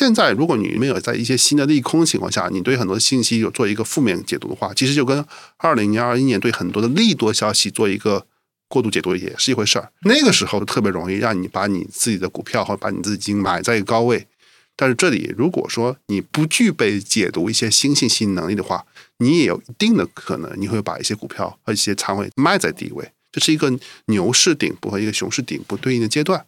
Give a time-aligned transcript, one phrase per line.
[0.00, 5.22] 现在如果你没有在一些新的利空情况下，你对很多信息有做一个负面解读的话，其实就跟
[5.58, 8.26] 二零年、二一年对很多的利多消息做一个
[8.66, 9.92] 过度解读也是一回事儿。
[10.04, 14.26] 那个时候特别容易让你把你自己的股票或者把你自己买在一个高位。
[14.74, 18.86] 但是这里如果说你不具备解读一些新信息能力的话，
[19.18, 23.12] 你也有一定的可能你会把一些股票和一些仓位卖在低位。
[23.30, 23.70] 这是一个
[24.06, 26.46] 牛市顶部和一个熊市顶部对应的阶段。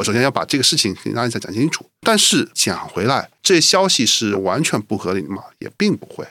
[0.00, 1.84] 我首先要把这个事情跟大家讲清楚。
[2.00, 5.42] 但是讲回来，这消息是完全不合理的吗？
[5.58, 6.26] 也并不会。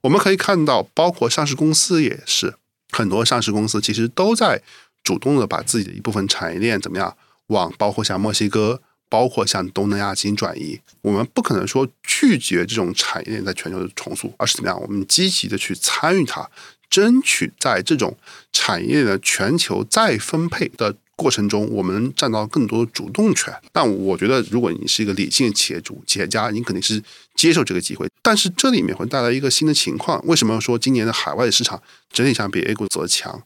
[0.00, 2.54] 我们可以看到，包括上市公司也是，
[2.90, 4.60] 很多上市公司其实都在
[5.04, 7.16] 主动的把自己的一部分产业链怎么样
[7.46, 10.80] 往包括像墨西哥、包括像东南亚进行转移。
[11.02, 14.80] 我们不可能说拒绝这种产业链在全球的重塑，而是怎么样？
[14.80, 16.50] 我们积极的去参与它。
[16.88, 18.16] 争取在这种
[18.52, 23.52] 产业的全球再分配的过程中，我们占到更多的主动权。
[23.72, 27.02] 但我觉得，如果你是一个理性企业主、企业家，你肯定是
[27.34, 28.06] 接受这个机会。
[28.22, 33.42] 但是这里面会带来一个新的情况：为什么说今年的海外的市场整体上比 A 股走得强？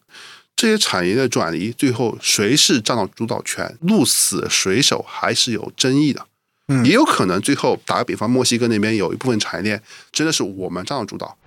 [0.57, 6.27] 这些产业的转移，最后谁是占到主导权、鹿死谁手，还是有争议的。
[6.69, 9.83] 嗯，也有可能最后打个比方，墨西哥那边有一部分产业链
[10.13, 11.39] 真的是我们占到主导。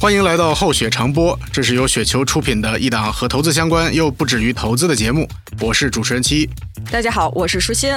[0.00, 5.28] 欢迎来到厚雪长播，这是由雪球出品的一档和投资相关又不止于投资的节目。
[5.60, 6.48] 我是主持人七，
[6.90, 7.92] 大家好，我是舒心。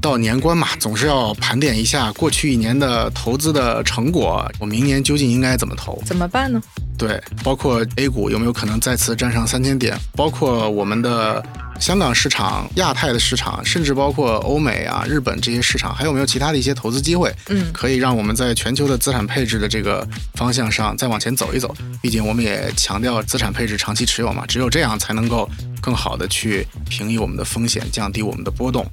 [0.00, 6.00] 到年关嘛，总是要盘点一下过去一年的投资的成果，我明年究竟应该怎么投？
[6.06, 6.62] 怎么办呢？
[6.96, 9.98] 对，包括 A 股有没有可能再次站上三千点？
[10.14, 11.44] 包括我们的
[11.78, 17.32] 香港市场、亚太的市场，甚至包括欧美啊、日本这些市场，还有没有其他的一些投资机会？
[17.48, 21.74] 嗯，可以让我们在全球的资产配置的这个方向上再往前走一走。
[22.02, 25.48] 毕竟我们也强调资产配置长期持有嘛，只有这样才能够
[25.80, 28.84] 更好的去平抑我们的风险，降低我们的波动。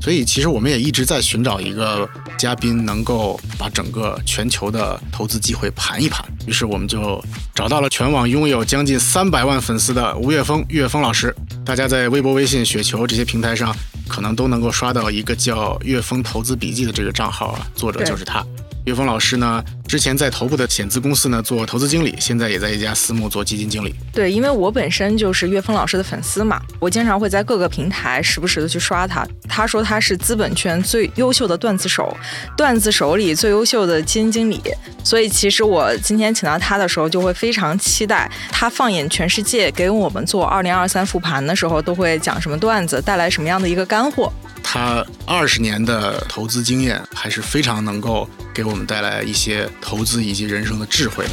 [0.00, 6.24] 所以，其实我们也一直在寻找一个嘉宾，能够把整个全球的投资机会盘一盘。
[6.46, 7.22] 于是，我们就
[7.54, 11.34] 找到了全网拥有将近三百万粉丝的吴岳峰，岳峰老师。
[11.66, 13.74] 大家在微博、微信、雪球这些平台上，
[14.08, 18.44] 可能都能够刷到一个叫“岳峰投资笔记”的这个账号啊，作者就是他。
[18.86, 23.92] 岳峰老师呢，之前在头部的险资公司呢做投资经理，现在也在一家私募做基金经理。
[24.12, 29.26] 对，因为我本身就是岳峰老师的粉丝嘛，我经常会在各个平台时不时的去刷他。
[29.48, 32.16] 他说他是资本圈最优秀的段子手，
[32.56, 34.62] 段子手里最优秀的基金经理。
[35.02, 44.32] 所以其实我今天请到他的时候，就会非常期待他放眼全世界给我们做二零二三复盘的时候，都会讲什么段子，带来什么样的一个干货。
[44.62, 51.24] 他二十年的投资经验还是非常能够给我们带来一些投资以及人生的智慧。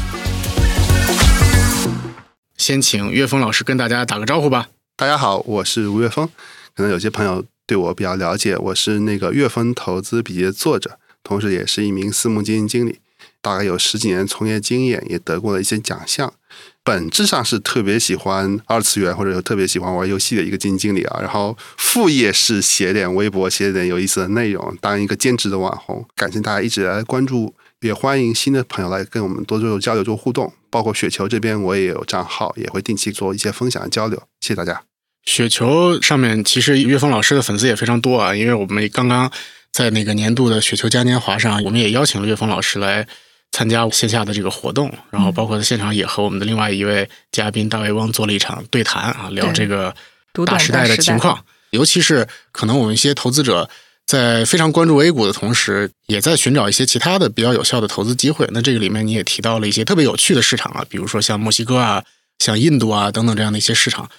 [2.57, 4.69] 先请岳峰老师跟大家打个招呼吧。
[4.95, 6.27] 大家好，我是吴岳峰。
[6.75, 12.99] 可能有些朋友对我比较了解，我是那个《岳峰投资笔记》的作者，同时也是一名私募基金经理，
[13.41, 16.33] 大概有十几年从业经验，也得过了一些奖项。
[16.83, 26.07] 本质上是特别喜欢二次元或者特别喜欢玩游戏的一个基金经理啊，然后副业是写点微博，写点有意思的内容，当一个兼职的网红。
[26.15, 30.53] 感谢大家一直来关注，也欢迎新的朋友来跟我们多做交流、做互动。
[30.69, 34.21] 包括雪球这边我也有账号，也会定期做一些分享交流。
[34.41, 34.83] 谢谢大家。
[35.23, 39.31] 雪球上面其实岳峰老师的粉丝也非常多啊，因为我们刚刚
[39.71, 43.07] 在那个年度的雪球嘉年华上，我们也邀请了岳峰老师来。
[43.49, 49.95] 参加线下的这个活动，然后包括在现场也和我们的另外一位嘉宾大卫翁做了一场对谈啊，聊这个
[50.45, 53.69] 大时代的情况，尤其是可能我们一些投资者
[54.07, 58.47] 在非常关注 A 股的同时，也在寻找一些其他的比较有效的投资机会。
[58.53, 62.01] 那这个里面你也提到了一些特别有趣的市场啊，比如说像墨西哥啊、
[62.39, 64.09] 像印度啊等等这样的一些市场。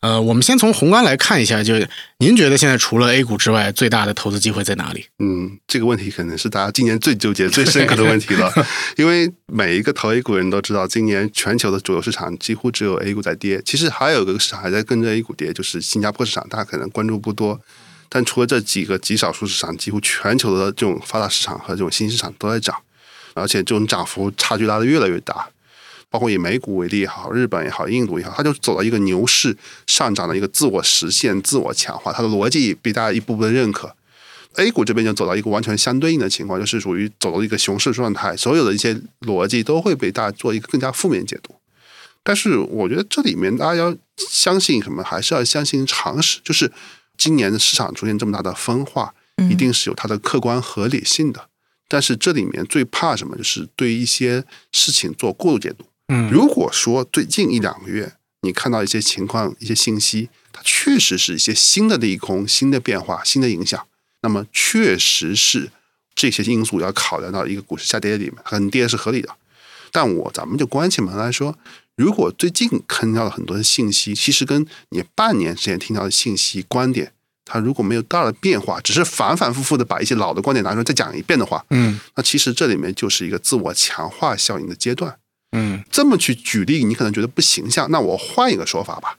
[0.00, 1.74] 呃，我们先从宏观来看一下，就
[2.18, 5.06] 您觉得现在除了 A 股之外，最大的投资机会在哪里？
[5.20, 8.52] 嗯，这个问题可能是大家今年最纠结、最深刻的问题了，
[8.96, 13.62] 因为每一个投 A 股人都知道，今年全球的主流市场几乎只有 A 股在跌。
[13.64, 17.60] 其实还有一个市场还在跟着 A 股跌，就是新加坡市场，大家可能关注不多。
[18.08, 22.76] 但除了这几个极少数市场，几乎全球的这种发达市场和这种新兴市场都在涨，
[23.34, 25.48] 而且这种涨幅差距拉得越来越大。
[26.08, 29.54] 包括以美股为例也好，日本也好，印度也好，它就走到一个牛市
[29.88, 33.94] 上涨的一个自我实现、自我强化，它的逻辑被大家一步步的认可。
[34.54, 41.54] A 股这边就走到一个完全相对应的情况，就是属于走到一个熊市状态，所有的一些逻辑都会被大家做一个更加负面解读。
[42.22, 43.94] 但是我觉得这里面大家要
[44.30, 46.72] 相信什么，还是要相信常识，就是
[47.16, 49.14] 今年的市场出现这么大的分化，
[49.50, 51.48] 一定是有它的客观合理性的。
[51.88, 55.84] 但是这里面最怕什么，就是对一些事情做过度解读。
[56.08, 63.86] 嗯，如果说最近一两个月你看到一些情况、一些信息，它确实是一些新的利空、新的变化、新的影响。
[64.22, 65.70] 那么确实是
[66.14, 69.28] 这些因素要考量到一个股市下跌里面，很跌是合理的。
[69.92, 71.56] 但我咱们就关起门来说，
[71.96, 77.12] 如果最近看到了很多的信息，其实跟你半年之前听到的信息观点，
[77.44, 85.16] 它如果没有大的变化，只是反反复复的把一些老的观点拿出来再讲一遍的话，嗯那其实这里面就是一个自我强化效应的阶段。
[85.52, 87.90] 嗯这么去举例，你可能觉得不形象。
[87.90, 89.16] 那我换一个说法吧，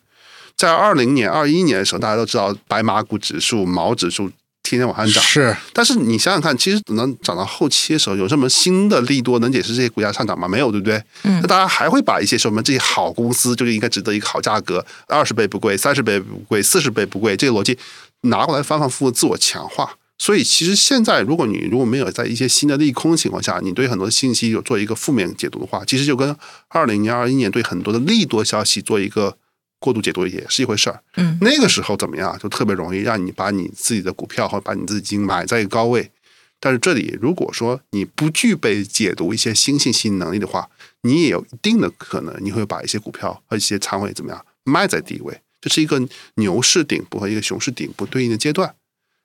[0.56, 4.30] 在二零年、二一年的时候，大家都知道白马股指数、毛指数
[4.72, 10.48] 天天往上涨，是但是你想想看，其实等到涨到后期的时候，有什么新的利多能解释这些股价上涨吗？
[10.48, 11.02] 没有，对不对？
[11.24, 17.78] 嗯那大家还会把一些什么这些好公司就是应该值得一个好价格，二十倍不贵，三十倍不贵，四十倍不贵，这个逻辑
[18.22, 19.96] 拿过来反反复复自我强化。
[20.20, 26.36] 所以其实现在，如果你如果没有在一些新的利空情况下，你对很多信息有做一个负面解读的话，其实就跟
[26.70, 29.38] 二零年、二一年对很多的利多消息做一个
[29.80, 31.02] 过度解读也是一回事儿。
[31.16, 36.12] 嗯那个时候怎么样，就特别容易让你把你自己的股票或者把你自己金买在一个高位。
[36.60, 40.68] 但是这里如果说你不具备解读一些新信息能力的话，
[41.04, 46.02] 你也有一定的可能你会把一些股票和一些仓位怎么样卖在低位，这是一个
[46.36, 48.74] 牛市顶部和一个熊市顶部对应的阶段。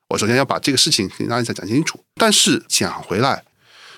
[0.08, 2.04] 我首先要把这个事情给大家讲清楚。
[2.16, 3.44] 但是讲回来，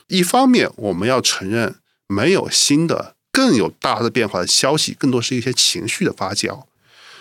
[0.07, 1.75] 一方面我们要承认
[2.07, 6.67] 没有新的、更有大的变化的消息，更多是一些情绪的发酵。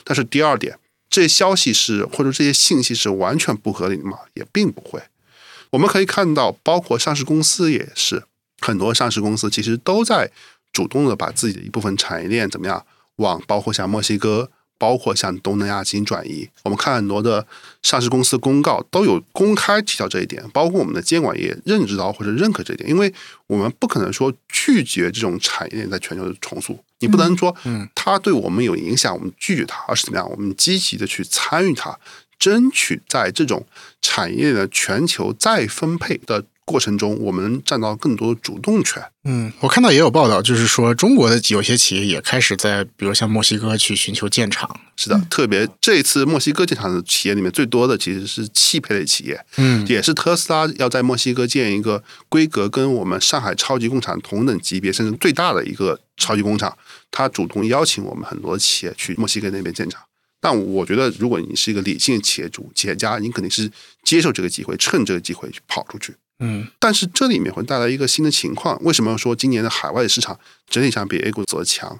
[0.03, 0.77] 但是第二点，
[1.09, 4.19] 这些消息是或者这些信息是完全不合理的吗？
[4.35, 5.01] 也并不会。
[5.71, 8.25] 我们可以看到，包括上市公司也是，
[8.59, 10.29] 很多上市公司其实都在
[10.71, 14.51] 主动的把自己的一部分产业链怎么样往包括像墨西哥。
[14.77, 17.45] 包括像东南亚进行转移，我们看很多的
[17.81, 23.13] 上市公司公告都有公开提到这一点，包括我们的监管也认知到或者认可这一点，因为
[23.47, 31.97] 我们不可能说拒绝这种产业链在全球的重塑，你不能说嗯它对我们有影响，我们拒绝它，而是怎么样，我们积极的去参与它，
[32.37, 33.65] 争取在这种
[34.01, 39.03] 产业的全球再分配的过程中，我们占到更多的主动权。
[39.25, 44.79] 嗯，我看到也有报道，就是说中国的有些企业也开始在，比如像墨西哥去寻求建厂。
[44.95, 56.77] 是的，特别这一次墨西哥建厂的企业里面最多的其实是汽配类企业，嗯也是特斯拉要在墨西哥建一个规格跟我们上海超级工厂同等级别，甚至最大的一个超级工厂，
[57.11, 60.01] 他主动邀请我们很多企业去墨西哥那边建厂。
[60.39, 63.71] 但我觉得，如果你是一个理性企业主、企业家，你肯定是
[64.03, 66.13] 接受这个机会，趁这个机会去跑出去。
[66.45, 70.37] 嗯但是这里面会带来一个新的情况，为什么说今年的海外市场
[70.69, 71.99] 整体上比 A 股走得强？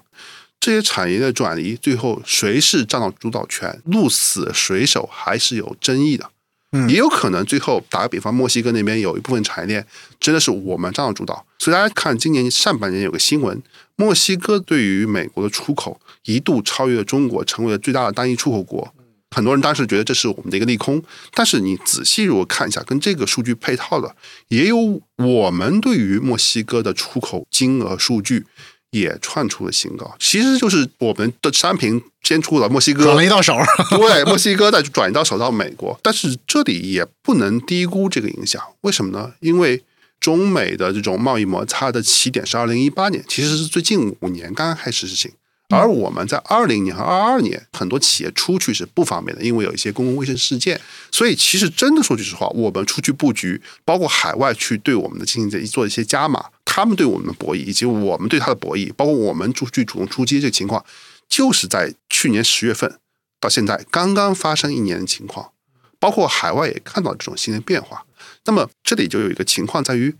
[0.60, 6.30] 这些产业的转移，最后谁是占到主导权，鹿死谁手还是有争议的。
[6.72, 9.86] 嗯也有可能最后打个比方，墨西哥那边有一部分产业链
[10.18, 11.44] 真的是我们占到主导。
[11.58, 13.62] 所以大家看今年上半年有个新闻，
[13.96, 18.93] 墨西哥对于美国的出口一度超越了中国，成为了最大的单一出口国。
[19.34, 21.02] 很多人当时觉得这是我们的一个利空，
[21.32, 24.14] 但是你仔细如果看一下，跟这个数据配套的，
[24.48, 28.46] 也有我们对于墨西哥的出口金额数据
[28.90, 30.14] 也创出了新高。
[30.20, 33.56] 其实就是我们的商品先出了墨西哥转，了一道手。
[33.90, 38.62] 对，墨西哥再转移到手到美国，但是这里也不能低估这个影响。
[38.82, 39.32] 为什么呢？
[39.40, 39.82] 因为
[40.20, 45.32] 中美的这种贸易摩擦的起点是二零一八年，其实是最近五年刚刚开始实行。
[45.74, 50.80] 而我们在二零年和二二年，很多企业出去是不方便的，因为有一些公共卫生事件。
[51.10, 60.84] 所以，其实真的说句实话，我们出去布局，包括海外去对我们的进行做一些加码，他们对我们的博弈，以及我们对他的博弈，包括我们出去主动出击这个情况，
[61.28, 62.98] 就是在去年十月份
[63.40, 65.52] 到现在刚刚发生一年的情况，
[65.98, 68.04] 包括海外也看到这种新的变化。
[68.44, 70.14] 那么这里就有一个情况在于，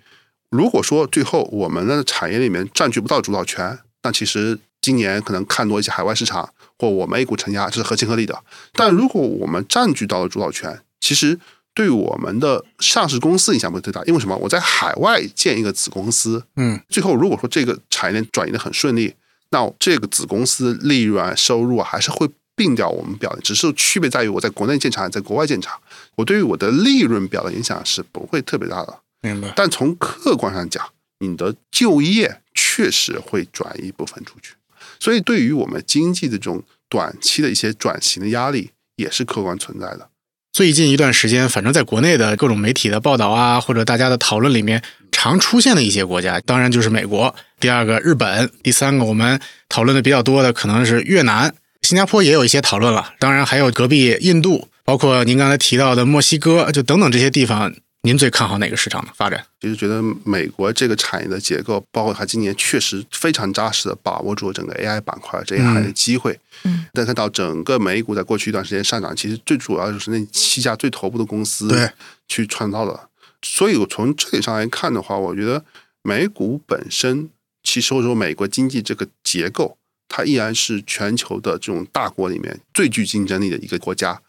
[0.50, 6.46] 如果说最后我们的产业里面占据不到主导权，那其实今年可能看多一些海外市场
[6.78, 8.38] 或我们 A 股承压这是合情合理的。
[8.74, 11.40] 但如果我们占据到了主导权，其实
[11.72, 14.36] 对我们的上市公司影响不是最大，因为什么？
[14.36, 19.14] 我在海外建一个子公司，嗯最后如果说这个产业链转移的很顺利，
[19.48, 25.80] 那这个子公司利润啊、收入啊还是会并掉我们表的，只是区别在于我在国内建厂，在国外建厂，
[26.16, 29.00] 我对于我的利润表的影响是不会特别大的。
[29.22, 29.50] 明白。
[29.56, 30.86] 但从客观上讲，
[31.20, 34.54] 你的就业确实会转一部分出去，
[35.00, 40.08] 所以对于我们经济的这种短期的一些转型的压力也是客观存在的。
[40.52, 57.74] 最近一段时间，反正在国内的各种媒体的报道啊，或者大家的讨论里面，常出现的一些国家，当然就是美国，第二个日本，第三个我们讨论的比较多的可能是越南、新加坡也有一些讨论了，当然还有隔壁印度，包括您刚才提到的墨西哥，就等等这些地方。
[58.04, 59.42] 您最看好哪个市场的发展？
[59.58, 66.38] 其实觉得美国这个产业的结构，包括它今年确实非常扎实的把握住整个 AI 板块这一行业的机会。
[66.64, 71.90] 嗯，再看到整个美股在过去一段时间上涨，其实最主要就是那七家最头部的公司对
[72.28, 73.08] 去创造的。
[73.40, 75.64] 所以我从这里上来看的话，我觉得
[76.02, 77.30] 美股本身，
[77.62, 84.20] 其实或者说美国经济这个结构，它依然是全球的这种大国里面最具竞争力的一个国家。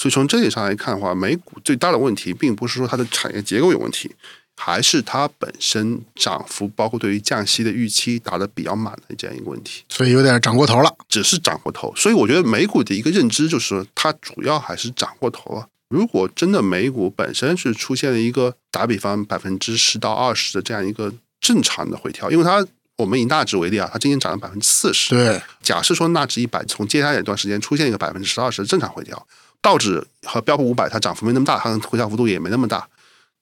[0.00, 4.10] 所以从这点上来看的话，美股最大的问题并不是说它的产业结构有问题，
[4.56, 10.90] 还是它本身涨幅，包括对于降息的预期打得比较满的这样一个问题，所以有点涨过头了。
[11.06, 11.92] 只是涨过头。
[11.94, 15.66] 所以我觉得美股的一个认知就是，它主要还是涨过头了。
[15.90, 22.66] 如果真的美股本身是出现了一个打比方百分之十到二十的这样一个正常的回调，因为它
[22.96, 29.26] 我们以纳指为例啊，它今年涨了百分之四十，对，假设说纳指一百从接下来一段时间出现一个百分之十二十的正常回调，
[29.62, 32.88] 道指和标普五百它涨幅没那么大，它的回调幅度也没那么大。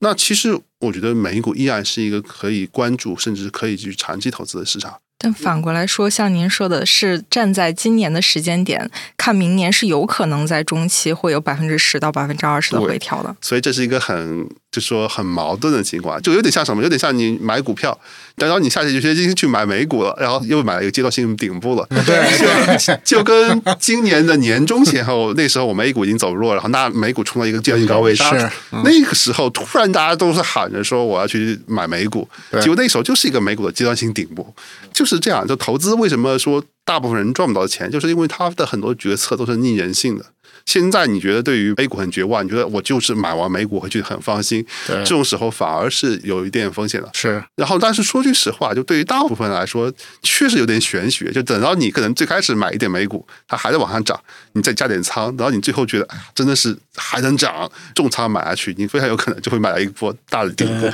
[0.00, 5.00] 那其实我觉得美股依然是一个可以关注，甚至可以去长期投资的市场。
[5.20, 13.37] 但反过来说，像您说的是站在今年的时间点看，明年是有可能在中期会有百分之十到百分之二十的回调的。
[13.40, 16.82] 所以这是一个很就说很矛盾的情况，就有点像什么？
[16.82, 17.98] 有点像你买股票，
[18.37, 21.87] 然后你下决心去买美股了，然后又买了一个阶段性顶部了。
[22.06, 28.25] 对， 就跟今年的年中前后，那时候我们 A 股已经走弱了，然后那美股冲到一个阶段性高位，是
[28.72, 34.54] 嗯那个时候突然大家都是喊着说我要去买美股，对结果那时候就是一个美股的阶段性顶部，
[34.92, 35.46] 就是这样。
[35.48, 40.25] 就投资为什么说大部分人赚不到钱，就是因为他的很多决策都是逆人性的。
[40.68, 47.08] 现在你觉得对于 A 股很绝望，你觉得我就是买完美股回去很放心，这种时候反而是有一点风险的。
[47.14, 51.32] 是然后，但是说句实话，就对于大部分人来说，确实有点玄学。
[51.32, 54.20] 就等到你可能最开始买一点美股，它还在往上涨，
[54.52, 60.90] 你再加点仓，然后你最后觉得，哎呀，真的是还能涨，重仓买下去，你非常有可能就会买到一波大的顶部。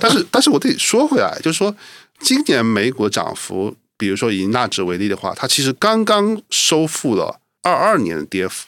[0.00, 1.72] 但是，但是我得说回来，就是说，
[2.18, 8.66] 今年美股的涨幅，比如说以纳指为例的话，它其实刚刚收复了二二年的跌幅。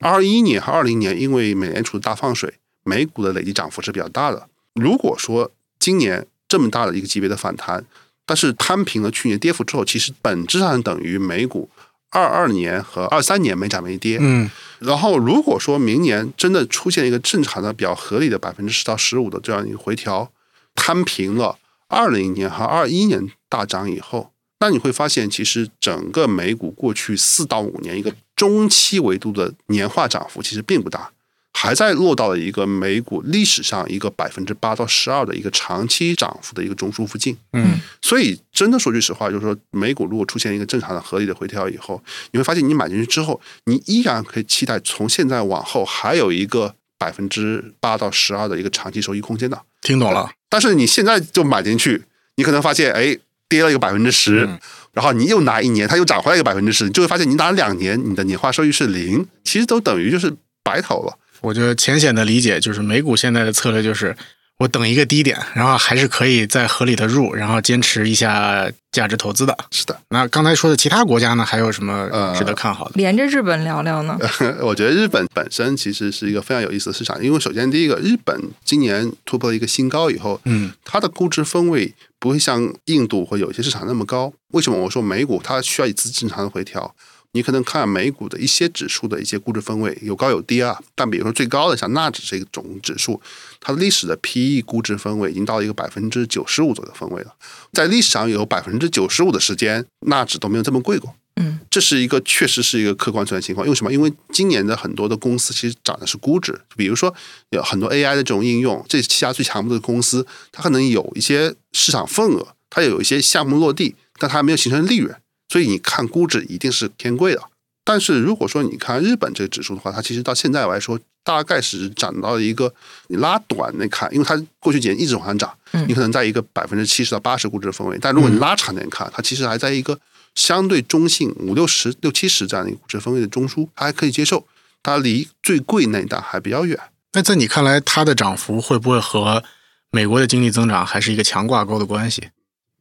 [0.00, 2.54] 二一年和二零年，因为美联储的大放水，
[2.84, 4.48] 美股的累计涨幅是比较大的。
[4.74, 7.84] 如果说今年这么大的一个级别的反弹，
[8.24, 11.68] 但是摊平了去年跌幅之后，其实本质上等于美股
[12.10, 14.18] 二二年和二三年没涨没跌。
[14.20, 20.30] 嗯，然后如果说明年真的出现一个正常的、比较合理的百分之十到十五的这样一个回调，
[20.74, 31.10] 摊平了二零年和二一年大涨以后，那你会发现，其实整个美股过去四到五年一个中期维度的年化涨幅其实并不大，
[31.54, 37.36] 还在落到了一个美股历史上一个百分之八到十二的一个长期涨幅的一个中枢附近。
[37.54, 42.02] 嗯，所以真的说句实话，就是说美股如果出现一个正常的合理的回调以后，
[42.32, 49.62] 你会发现你买进去之后，你依然可以期待从现在往后还有一个百分之八到十二的一个长期收益空间的。
[49.80, 50.30] 听懂了。
[50.50, 52.04] 但是你现在就买进去，
[52.36, 53.16] 你可能发现，哎，
[53.50, 54.58] 跌了一个百分之十，嗯
[54.92, 61.16] 然后你又拿一年，它又涨回来一个百分之十，你就会发现你拿两年，你的年化收益是零，其实都等于就是白投了。
[61.42, 64.16] 我觉得浅显的理解就是，美股现在的策略就是，
[64.60, 69.56] 我等一个低点，然后还是可以再合理的入，然后坚持一下价值投资的。
[69.70, 72.92] 是的，那刚才说的其他国家呢，还有什么呃值得看好的？
[72.96, 74.18] 连着日本聊聊呢？
[74.60, 84.30] 我觉得日本本身其实是一个非常有意思的市场，因为首先第一个，日本今年突破了一个新高以后，嗯，它的估值分位不会像印度或有些市场那么高。
[84.48, 86.94] 为什么我说美股它需要一次正常的回调？
[87.32, 93.20] 你可能看美股的一些指数的一些估值分位有高有低啊，但比如说最高的像纳指这种指数，
[93.60, 97.34] 它的历史的 PE 估值分位已经到了一个百分之九十五左右的分位了，
[97.72, 101.14] 在历史上有百分之九十五的时间，纳指都没有这么贵过。
[101.36, 103.64] 嗯，这是一个确实是一个客观存在情况。
[103.64, 103.92] 因为什么？
[103.92, 107.14] 因为今年的很多的公司其实涨的是估值，比如说
[107.50, 115.16] 有很多 AI 的这种应用，这七家最强的公司，它可能有一些市场份额，它有一些项目落地，但它还没有形成利润，
[115.50, 117.42] 所以你看估值一定是偏贵的。
[117.82, 122.72] 但是如果说你看日本这个指数的话，它其实到现在来说，大概是涨到了一个
[123.08, 129.98] 你拉短来看，因为它过去几年一直往上涨，嗯你可能在一个百分之七十到八十估值的分位，但如果你拉长点看，它其实还在一个
[130.36, 134.46] 相对中性五六十、六七十这样的一个估值分位的中枢，它还可以接受，
[134.82, 136.78] 它离最贵那一档还比较远。
[137.12, 139.42] 那在你看来，它的涨幅会不会和
[139.90, 142.28] 美国的经济增长还是一个强挂钩的关系？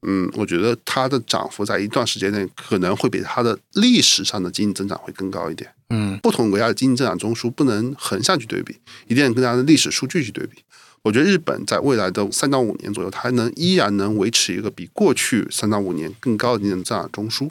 [0.02, 5.70] 嗯，我觉得它的涨幅在一段时间内可能会比它的历史上的经济增长会更高一点。
[5.90, 8.78] 嗯不同国家的经济增长中枢不能横向去对比，
[9.08, 10.60] 一定要跟它的历史数据去对比。
[11.02, 17.50] 我觉得日本在未来的三到五年左右，它还能依然能维持一个比过去三到五年更高的经济增长中枢。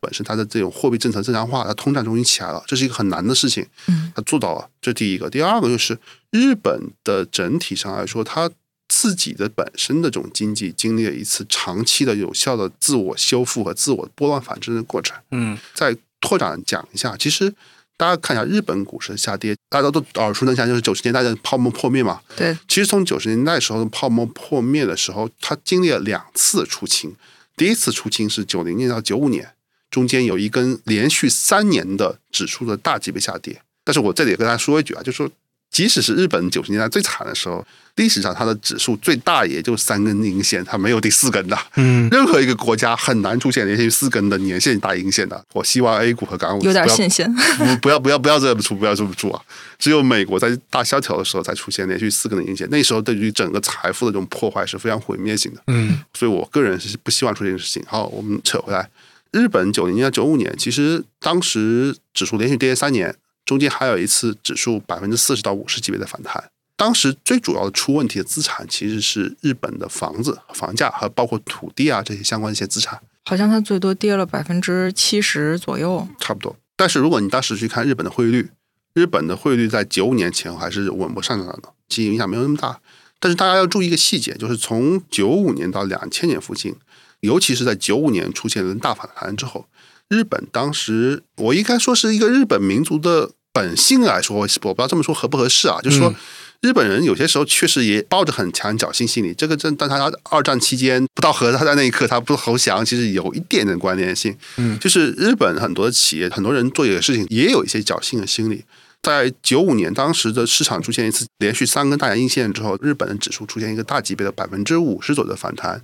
[0.00, 3.66] 本身它的这种货币政策正常化，它通胀终于起来了，这是一个很难的事情。
[3.88, 5.28] 嗯，它做到了，这第一个。
[5.28, 5.98] 第二个就是
[6.30, 8.48] 日本的整体上来说，它
[8.88, 15.16] 自己的本身的这种经济经历了一次长期的有效的自我修复和自我拨乱反正的过程。
[15.30, 17.54] 嗯再拓展讲一下，其实
[17.96, 22.20] 大家看一下日本股市的下跌，大家都耳熟能详，就是九十年代的泡沫破灭嘛。
[22.36, 27.14] 对，其实从九十年代时候的泡沫破灭的时候，它经历了两次出清。
[27.56, 29.52] 第一次出清是九零年到九五年，
[29.90, 33.60] 中间有一根连续三年的指数的大级别下跌。
[33.84, 35.30] 但是我这里跟大家说一句啊，就是说，
[35.70, 37.64] 即使是日本九十年代最惨的时候，
[37.96, 41.58] 历史上它的指数最大也就三根阴线，它没有第四根的。
[41.76, 45.44] 嗯，任何一个国家很难出现连续四根的年线大阴线的。
[45.52, 47.26] 我希望 A 股和港股有点不要信心。
[47.58, 49.42] 不不要不要不要这么出，不要这么出啊！
[49.78, 55.62] 只有美国在大萧条的时候才出现连续四根的阴线，那时候对于整个财富的这种破坏是非常毁灭性的。
[55.66, 57.82] 嗯所以我个人是不希望出现事情。
[57.86, 58.88] 好，我们扯回来，
[59.32, 63.14] 日本九零年、九五年，其实当时指数连续跌三年，
[63.48, 66.50] 中间还有一次指数百分之四十到五十级别的反弹。
[66.76, 73.00] 当时最主要的出问题的资产其实是日本的房子、房价和包括土地啊这些相关的一些资产。
[73.24, 76.06] 好像它最多跌了百分之七十左右。
[76.20, 76.54] 差不多。
[76.76, 78.50] 但是如果你当时去看日本的汇率，
[78.92, 82.78] 日本的汇率在九五年前后还是稳步上涨的，其实影响没有那么大。
[83.18, 86.76] 但是大家要注意一个细节，就是从九五年到两千年附近，
[87.20, 89.66] 尤其是在九五年出现了大反弹之后，
[90.08, 96.08] 日本当时我应该说是一个日本民族的本性来说，我不知道这么说合不合适啊，就是说。
[96.10, 96.14] 嗯
[96.60, 104.36] 日本人有些时候确实也抱着很强侥幸心理，这个正但他二战期间不到和他在那一刻他不投降，其实有一点点关联性。
[104.56, 108.64] 嗯就是日本很多的企业，很多人做一个事情也有一些侥幸的心理。
[109.00, 115.80] 在九五年，当时的市场出现一次连续三根大阳阴线之后，日本的指数出现一个大级别的百分之五十左右的反弹。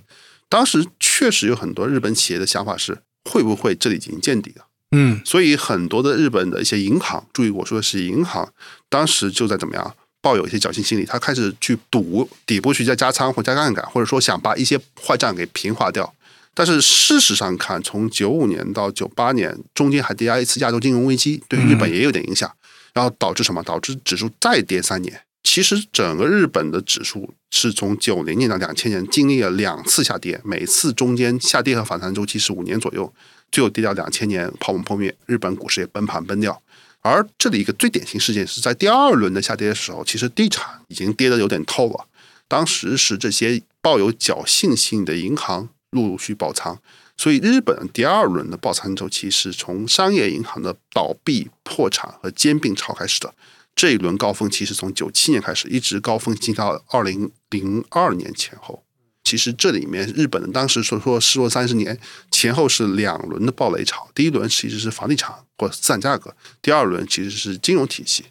[0.49, 2.97] 当时确实有很多日本企业的想法是，
[3.31, 4.64] 会不会这里已经见底了？
[4.97, 8.47] 嗯所以很多的日本的一些银行，注意我说的是银行，
[8.87, 16.13] 当时就在怎么样抱有一些侥幸心理，他开始去赌底部去再加仓或加杠杆，或者说想把一些坏账给平滑掉。
[16.53, 22.49] 但是事实上看，从九五年到九八年中间还跌下一次亚洲金融危机，对日本也有点影响，
[22.93, 23.61] 然后导致什么？
[23.61, 25.21] 导致指数再跌三年。
[25.43, 33.13] 其实整个日本的指数是从九零年到两千年经历了两次下跌，每次中间下跌和反弹周期是五年左右，
[33.51, 36.61] 最后跌到两千年泡沫破灭，日本股市也崩盘崩掉。
[37.01, 42.07] 而这里一个最典型事件是在第二轮的下跌的时候，其实地产已经跌得有点透了。
[42.47, 46.79] 当时是这些抱有侥幸心的银行陆陆续爆仓，
[47.17, 53.33] 所以日本第二轮的爆仓周期是从商业银行的倒闭、破产和兼并潮开始的。
[53.75, 58.84] 这一轮高峰期是从九七年开始，一直高峰期到二零零二年前后。
[59.25, 61.99] 其实这里面日本的当时所说失落三十年
[62.31, 68.25] 前后是两轮的暴雷潮，第一轮其实是房地产或资产价格，第二轮其实是金融体系。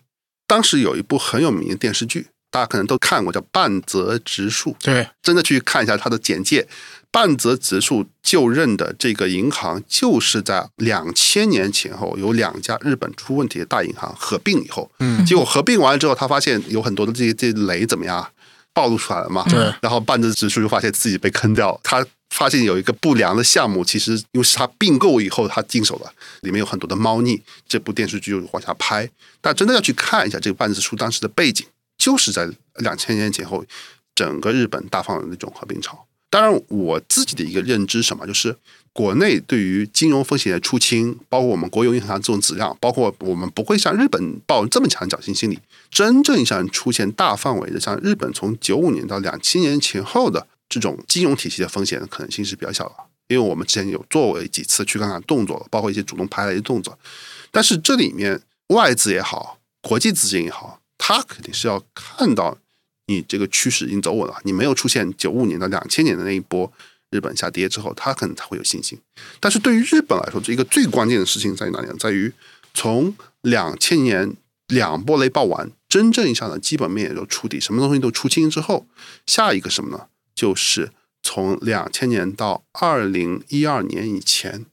[0.46, 4.70] 当时有一部很有名的电视剧，大家可能都看过，叫《半泽直树》。
[4.80, 6.66] 对，真的去看一下它的简介。
[7.10, 18.30] 半泽直树就任的这个银行，就是在两千年前后有两家日本出问题的大银行合并以后，嗯结果合并完了之后，他发现有很多的这些这些雷怎么样啊
[18.74, 19.44] 暴露出来了嘛？
[19.48, 27.40] 对然后半泽直树就发现自己被坑掉了，他发现有一个不良的项目，其实因为是他并购以后他经手了，里面有很多的猫腻。
[27.68, 29.08] 这部电视剧就往下拍，
[29.40, 31.64] 但真的要去看一下这个半泽直树当时的背景，
[31.96, 33.64] 就是在两千年前后，
[34.14, 36.06] 整个日本大放的那种合并潮。
[36.28, 38.56] 当然，我自己的一个认知什么，就是
[38.94, 45.58] 国内对于金融风险的出清，包括我们国有银行这种质量，包括我们不会像日本抱这么强的侥幸心理，
[45.90, 52.94] 真正上出现大范围的像日本从九五年到两千年前后的这种金融体系的风险的可能性是比较小的，
[53.26, 56.96] 因为我们之前有做过几次去杠杆动作，包括一些主动拍的一些动作，
[57.50, 62.56] 但是这里面外资也好，国际资金也好，它肯定是要看到
[63.08, 66.72] 你这个趋势已经走稳了，你没有出现九五年到两千年的那一波
[67.14, 68.98] 日本下跌之后，他可能才会有信心。
[69.38, 71.94] 但是对于日本来说，这一个最关键的事情在于哪里呢？
[71.96, 72.32] 在于
[72.74, 74.34] 从两千年
[74.66, 78.84] 两波雷爆完，真正意义上的基本面也都触底，什么东西都出清之后，
[79.26, 80.06] 下一个什么呢？
[80.34, 80.90] 就是
[81.22, 84.66] 从两千年到二零一二年以前，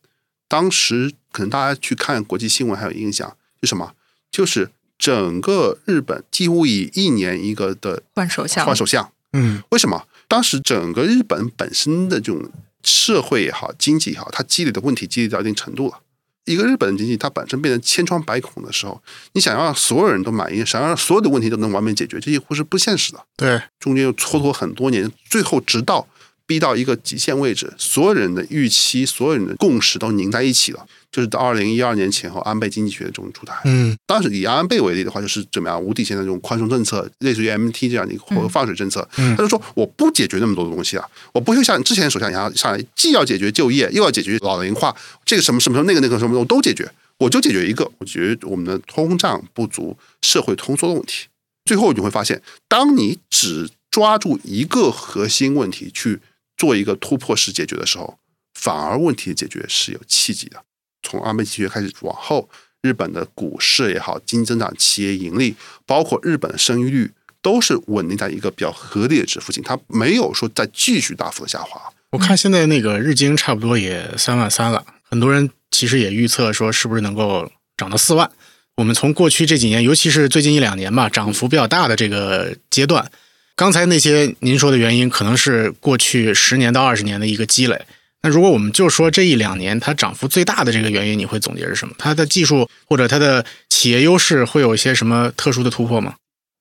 [0.48, 3.94] 当时可能大家去看国际新闻还有印象，是什么？
[4.32, 9.12] 就是整个日本几乎以一年一个的换首相，换首相。
[9.34, 10.08] 嗯为什么？
[10.32, 12.50] 当时整个日本本身的这种
[12.86, 16.00] 社会也好，经济也好，它积累的问题积累到一定程度了。
[16.46, 23.22] 一个日本的经济，它本身变得千疮百孔的时候，你想要让所有人都满意，想要让所有的问题都能完美解决，这几乎是不现实的。
[23.36, 26.08] 对，中间又蹉跎很多年，最后直到
[26.46, 30.88] 逼到一个极限位置，所有人的预期、所有人的共识都拧在一起了。
[31.12, 33.60] 就是到二零一二年前后，安倍经济学的这种出台。
[33.66, 39.08] 嗯当时以安倍为例的话，就是怎么样无底线的这种宽松政策，类似于 MT 这样的一个或者放水政策。
[39.18, 44.96] 嗯他就说我不解决那么多的东西啊，我不会像之前首相一样上来既要解决就业，又要解决老龄化，
[45.26, 51.28] 这个什么什么什么那个那个什么我都解决，我就解决一个，我解决我们的通胀不足、社会通缩的问题。
[51.66, 56.20] 最后你会发现，当你只抓住一个核心问题去
[56.58, 58.18] 做一个突破式解决的时候，
[58.54, 60.64] 反而问题的解决是有契机的。
[61.04, 62.50] 从安倍经济学开始往后，
[62.82, 67.12] 日本的股市也好，经济增长、企业盈利，包括日本的生育率，
[67.42, 71.82] 都是稳定在一个比较合理的值附近，它没有说再继续大幅的下滑。
[72.12, 78.30] 我看现在那个日经差不多也三万三了，很多人其实也预测说是不是能够涨到四万。
[78.76, 83.10] 我们从过去这几年，尤其是最近一两年吧，涨幅比较大的这个阶段，
[83.56, 87.86] 刚才那些您说的原因，可能是过去十年到二十年的一个积累。
[88.24, 91.96] 那如果我们就说这一两年它涨幅最大的这个原因，你会总结是什么？
[91.98, 96.16] 它的技术或者它的企业优势会有一些什么特殊的突破吗？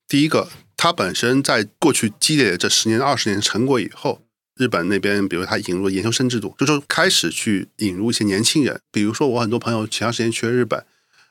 [0.09, 4.23] 第一个，它本身在过去积累的这十年、二十年成果以后，
[4.57, 8.81] 日本那边，比如它引入了研究生制度，就是说开始去引入一些年轻人。
[8.91, 10.85] 比如说，我很多朋友前段时间去了日本，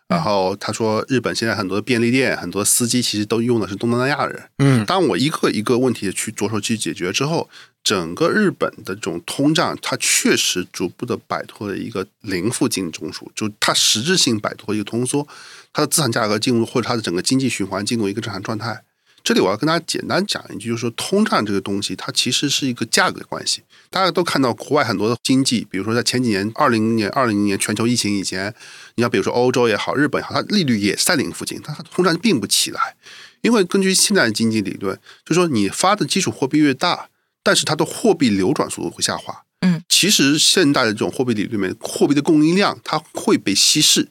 [0.09, 4.43] 然后他说，日本现在很多的便利店、很多司机其实都用的是东南亚人。
[4.57, 7.47] 嗯当我一个一个问题去着手去解决之后，
[7.83, 15.27] 整个日本的这种通胀，它确实逐步的摆脱了一个零附近中枢，就它实质性摆脱一个通缩，
[15.71, 18.81] 它的资产价格进入或者它的整个经济循环进入一个正常状态。
[19.23, 23.61] 这里我要跟大家简单讲一句，就是说通胀这个东西，它其实是一个价格关系。
[23.89, 28.53] 大家都看到国外很多的经济，比如说在前几年，二零年、二零年全球疫情以前，
[28.95, 32.95] 你像比如说欧洲也好，日本也好，它利率也是在零附近，但它通胀并不起来。
[33.41, 37.09] 因为根据现在的经济理论，就是说你发的基础货币越大，
[37.41, 39.43] 但是它的货币流转速度会下滑。
[39.61, 44.07] 嗯，其实现代的这种货币理论里面，货币的供应量它会被稀释。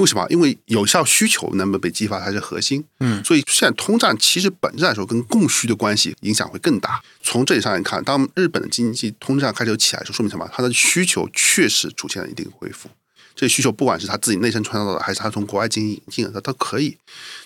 [0.00, 0.26] 为什么？
[0.30, 2.84] 因为有效需求能不能被激发才是核心。
[3.00, 7.00] 嗯所以现在通胀其实本质来说跟供需的关系影响会更大。
[7.22, 10.48] 从这里上来看，当日本的经济通胀开始有起来的时候，说明什么？
[10.52, 12.88] 它的需求确实出现了一定的恢复。
[13.36, 16.98] 这需求不管是它自己内生创造的，还是它从国外进行引进的，它都可以。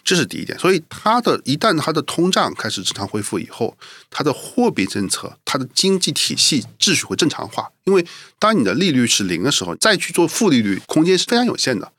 [0.03, 0.59] 这是第一点。
[0.59, 3.77] 所以它的一旦它的通胀开始正常恢复以后，
[4.11, 7.71] 它的货币政策、它的经济体系秩序会正常化。
[7.85, 8.05] 因为
[8.41, 11.93] 当你的利率是零的时候，再去做负利率，空间是非常有限的。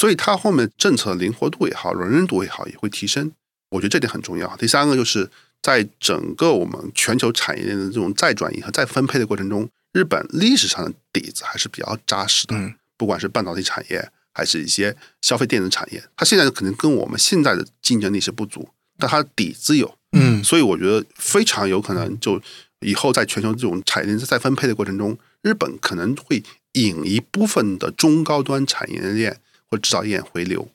[0.00, 3.30] 所以它后面政策灵活度也好，容忍度也好，也会提升。
[3.68, 4.56] 我觉得这点很重要。
[4.56, 5.28] 第三个就是
[5.60, 12.56] 在整个我们全球产业链的这种再转移和再分配的过程中，日本历史上的底子还是比较扎实的。
[12.56, 19.94] 嗯不管是半导体产业，还是一些消费电子产业，它现在可能跟我们现在的竞争力是不足，但它的底子有。
[20.12, 22.40] 嗯所以我觉得非常有可能，就
[22.80, 30.68] 以后在全球这种产业链再分配的过程中，日本可能会引一部分的中高端产业链或制造业回流，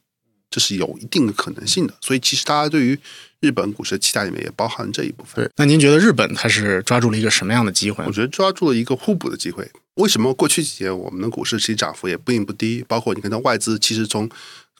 [0.49, 1.93] 这是有一定的可能性的。
[2.01, 2.97] 所以其实大家对于
[3.41, 5.43] 日本股市的期待里面也包含这一部分。
[5.43, 5.51] 对。
[5.57, 8.11] 那您觉得日本它是抓住了一个什么样的机会我？
[8.11, 9.69] 觉得抓住了一个互补的机会。
[9.95, 12.83] 为什么过去几年我们的股市其实涨幅也不低不低？
[12.87, 14.29] 包括你看到外资其实从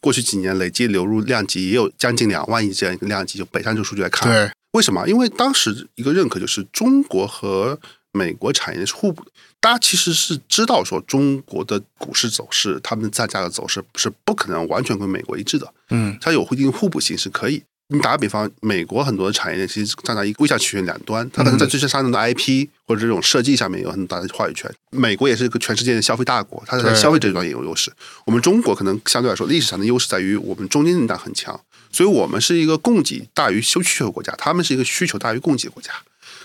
[0.02, 5.08] 过去几年累计流入量级也有将近两万亿这样一个量级，就北上这个数据来看，对，为什么？
[5.08, 7.80] 因为当时一个认可就是中国和
[8.16, 9.32] 美国产业链是互补的。
[9.60, 17.64] 大家其实是知道说中国的股市走势，他们的价价格走势是不可能完全跟美国一致的，嗯它有一定互补性是可以。
[17.90, 24.72] 你打个比方，美国很多的产业链其实站在一个微小曲线两端，它可能在这些上面的 IP 或者这种设计上面有很大的话语权。
[24.90, 27.92] 美国也是一个全世界的消费大国，它在消费这一端也有优势。
[28.26, 31.60] 我们中国可能相对来说历史上的优势在于我们中间力量很强，
[31.92, 35.92] 所以我们是一个供给大于需求的国家，他们是一个需求大于供给的国家。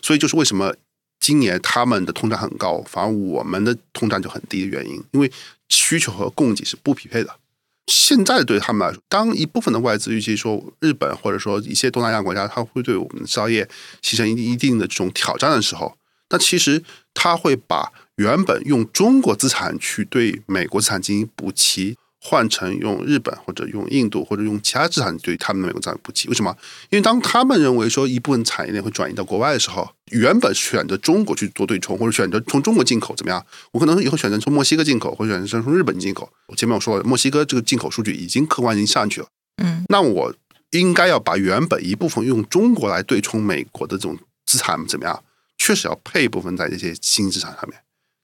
[0.02, 0.74] 所以就是为什么
[1.20, 5.30] 今年他们的通胀很高，反而我们的通胀就很低的原因，因为
[5.68, 7.37] 需求和供给是不匹配的。
[7.87, 13.68] 现在对他们来说，当一部分的外资预期说日本或者说一些东南亚国家，它会对我们的制造业
[14.00, 15.96] 形成一一定的这种挑战的时候，
[16.30, 26.28] 那其实它会把原本用中国资产去对美国资产进行补齐，换成用日本或者用印度或者用其他资产对他们的美国资产补齐。
[26.28, 26.54] 为什么？
[26.90, 33.44] 因为当他们认为说一部分产业链会转移到国外的时候，原本选择中国去做对冲，或者选择从中国进口怎么样？
[33.72, 36.30] 我可能以后选择从墨西哥进口，或者选择从日本进口。
[36.48, 39.28] 我前面我说了，墨西哥这个进口数据已经客观已经上去了。
[39.62, 40.35] 嗯，那我
[40.72, 45.22] 应该要把原本一部分用中国来对冲美国的这种资产怎么样？
[45.56, 47.78] 确实要配一部分在这些新资产上面。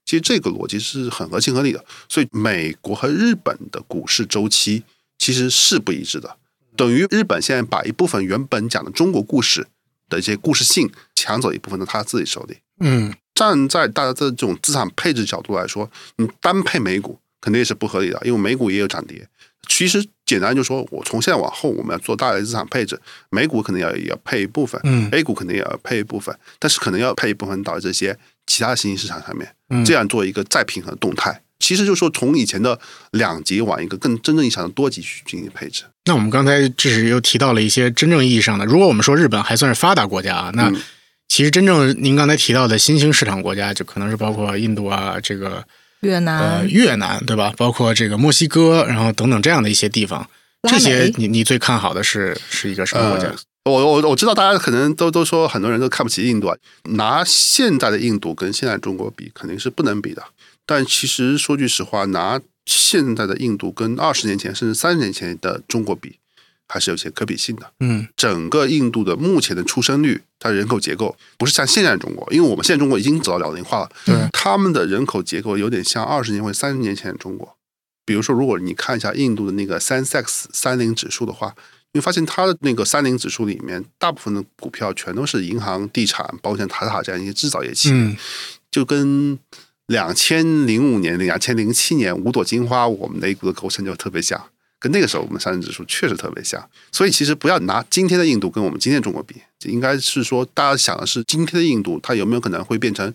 [0.07, 1.83] 其实这个逻辑是很合情合理的。
[2.07, 4.83] 所以美国和日本的股市周期
[5.19, 6.37] 其实是不一致的，
[6.77, 9.67] 等于日本现在把一部分原本讲的中国故事
[10.07, 12.57] 的一些故事性抢走一部分到他自己手里。
[12.79, 19.27] 嗯，站在大家的这种资产配置角度来说，你单配美股肯定也是不合理的，因为美股也有涨跌。
[19.67, 22.97] 其实简单就说，我从现在往后我们要做大的资产配置，
[23.29, 31.41] 美股可能要也要配一部分，嗯，A 股肯定也要配一部分，但是可能要配一部分到这些其他的新兴市场上面，嗯这样做一个再平衡的动态。
[31.59, 32.79] 其实就是说，从以前的
[33.11, 35.83] 两极往一个更真正意义上的多级去进行配置。
[36.05, 40.81] 那我们刚才这是又提到了一些真正意义上的，如果我们说日本还算是发达国家啊，那嗯
[41.27, 45.65] 其实真正您刚才提到的新兴市场国家，就可能是包括印度啊，这个
[46.01, 47.51] 越南、呃越南对吧？
[47.57, 50.29] 包括这个墨西哥，然后等等这样的一些地方，
[50.69, 53.25] 这些你你最看好的是是一个什么国家？
[53.27, 53.35] 呃，
[53.67, 60.23] 我我我知道大家可能都都说很多人都看不起印度啊，拿现在的印度跟现在中国比，肯定是不能比的。
[60.65, 66.17] 但其实说句实话，拿现在的印度跟二十年前甚至三十年前的中国比，
[66.67, 67.71] 还是有些可比性的。
[67.79, 77.55] 嗯整个印度的目前的出生率，它人口结构不是像现在的中国，因为我们现在中国已经走到老龄化了，对他们的人口结构有点像二十年或者三十年前的中国。
[78.05, 81.53] 比如说，如果你看一下印度的那个 Sensex 三零指数的话，
[81.93, 88.17] 你会发现它的那个三零指数里面，大部分的股票全都是银行、地产，包括像塔塔这样一些制造业企业，嗯
[88.69, 89.39] 就跟
[89.87, 94.39] 两千零五年、两千零七年五朵金花我们的 A 股的构成就特别像，
[94.79, 96.69] 跟那个时候我们上证指数确实特别像。
[96.91, 103.11] 所以其实不要拿今天的印度跟我们今天的中国比，应该是说大家想的是今天的印度它有没有可能会变成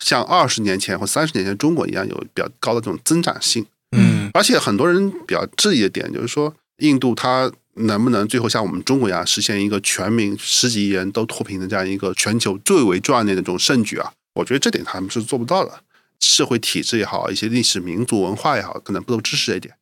[0.00, 3.64] 像二十年前或三十年前中国一样有比较高的这种增长性。
[3.96, 14.12] 嗯而且很多人比较质疑的点就是说，印度它能不能最后像我们中国一样实现一个全民十几亿人都脱贫的这样一个全球最为壮烈的这种盛举啊？
[14.34, 15.80] 我觉得这点他们是做不到的。
[16.18, 19.74] 社会体制也好，一些历史民族文化也好，可能不都支持这一点。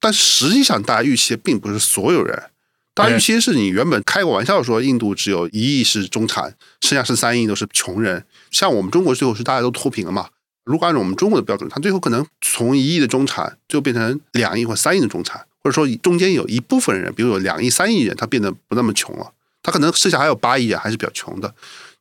[0.00, 2.50] 但实际上，大家预期的并不是所有人，
[2.92, 8.24] 大家预期是你原本开个玩笑说印度只有一亿是中产，剩下是三亿都是穷人。
[8.50, 10.28] 像我们中国最后是大家都脱贫了嘛？
[10.64, 19.32] 如果按照我们中国的标准，它最后可能从一亿的中产就变成两亿或三亿的中产，或者说中间有一部分人，比如有两亿、三亿人，他变得不那么穷了，
[19.64, 21.52] 他可能剩下还有八亿人还是比较穷的。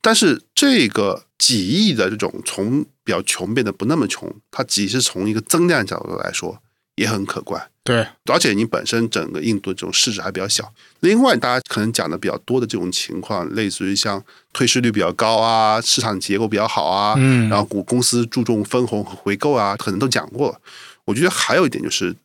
[0.02, 6.60] 但是这个几亿的这种从比较穷变得不那么穷，它即使从一个增量角度来说
[6.94, 7.60] 也很可观。
[7.84, 10.72] 对，而且你本身整个印度这种市值还比较小。
[11.00, 14.24] 另外，大家可能讲的比较多的这种情况，类似于像
[14.54, 20.60] 退市率比较高啊，市场结构比较好啊，嗯然后股公司注重分红和回购啊，可能都讲过了。
[21.06, 22.16] 我觉得还有一点就是，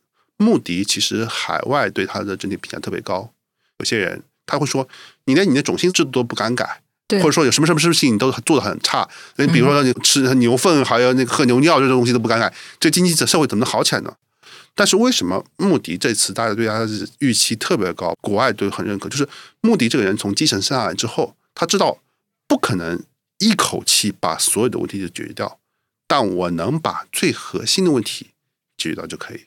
[0.41, 3.31] 穆迪其实海外对他的整体评价特别高。
[3.77, 4.87] 有些人他会说，
[5.25, 9.07] 你连你的种姓制度都不敢改，对或者说有什么什么事情你都做的很差。
[9.37, 14.15] 你比如说你吃牛粪，还有那个喝牛尿这种东西都不敢改，这经济社会怎么能好起来呢？
[14.73, 16.87] 但是为什么穆迪这次大家对他的
[17.19, 19.09] 预期特别高，国外都很认可？
[19.09, 19.27] 就是
[19.61, 21.99] 穆迪这个人从基层上来之后，他知道
[22.47, 23.03] 不可能
[23.39, 25.59] 一口气把所有的问题都解决掉，
[26.07, 28.27] 但我能把最核心的问题
[28.77, 29.45] 解决掉就可以。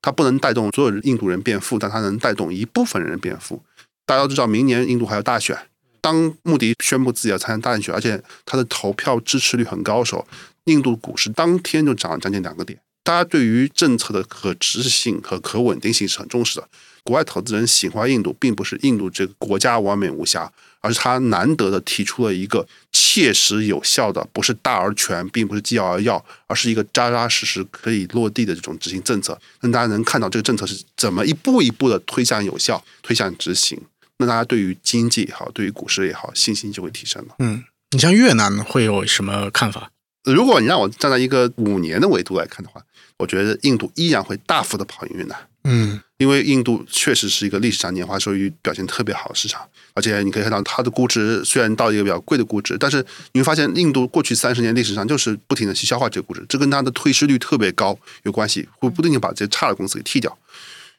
[0.00, 3.62] 它不能带动所有印度人变富，但它能带动一部分人变富。
[4.06, 5.58] 大家都知道，明年印度还有大选。
[6.00, 10.26] 当穆迪宣布自己要参加大选，而且他的投票支持率很高的时候，
[10.64, 12.78] 印度股市当天就涨了将近两个点。
[13.02, 16.68] 大家对于政策的可持续性和可稳定性是很重视的。
[17.08, 33.80] 国外投资人喜欢印度，并不是印度这个国家完美无瑕，而是他难得的提出了一个切实有效的，不是大而全，并不是既要而要，而是一个扎扎实实可以落地的这种执行政策，让大家能看到这个政策是怎么一步一步的推向有效、推向执行。
[34.18, 37.36] 那大家对于经济也好，对于股市也好，信心就会提升了。
[37.38, 39.90] 嗯，你像越南会有什么看法？
[40.24, 42.82] 如果你让我站在一个五年的维度来看的话，
[43.16, 45.38] 我觉得印度依然会大幅的跑赢越南。
[45.64, 60.36] 嗯因为印度确实是一个历史上年化收益表现特别好的市场，而且你可以看到它的估值虽然到一个比较贵的估值，但是你会发现印度过去三十年历史上就是不停的去消化这个估值，这跟它的退市率特别高有关系，会不停的把这些差的公司给剔掉。